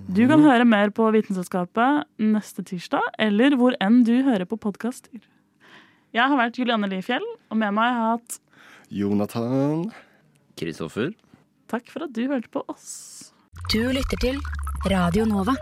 Du 0.07 0.21
kan 0.31 0.45
høre 0.47 0.69
mer 0.71 0.93
på 0.95 1.09
Vitenselskapet 1.17 2.07
neste 2.23 2.63
tirsdag, 2.63 3.03
eller 3.19 3.59
hvor 3.59 3.75
enn 3.83 4.05
du 4.07 4.21
hører 4.23 4.47
på 4.47 4.61
podkaster. 4.69 5.19
Jeg 6.15 6.23
har 6.23 6.39
vært 6.39 6.63
Julianne 6.63 6.87
Lifjell, 6.93 7.27
og 7.51 7.59
med 7.59 7.75
meg 7.75 7.91
har 7.91 7.99
jeg 7.99 8.21
hatt 8.21 8.39
Jonathan. 9.01 9.89
Kristoffer. 10.55 11.11
Takk 11.75 11.91
for 11.91 12.07
at 12.07 12.15
du 12.15 12.29
hørte 12.31 12.55
på 12.55 12.63
oss. 12.71 13.33
Du 13.75 13.83
lytter 13.83 14.23
til 14.23 14.39
Radio 14.95 15.27
Nova. 15.27 15.59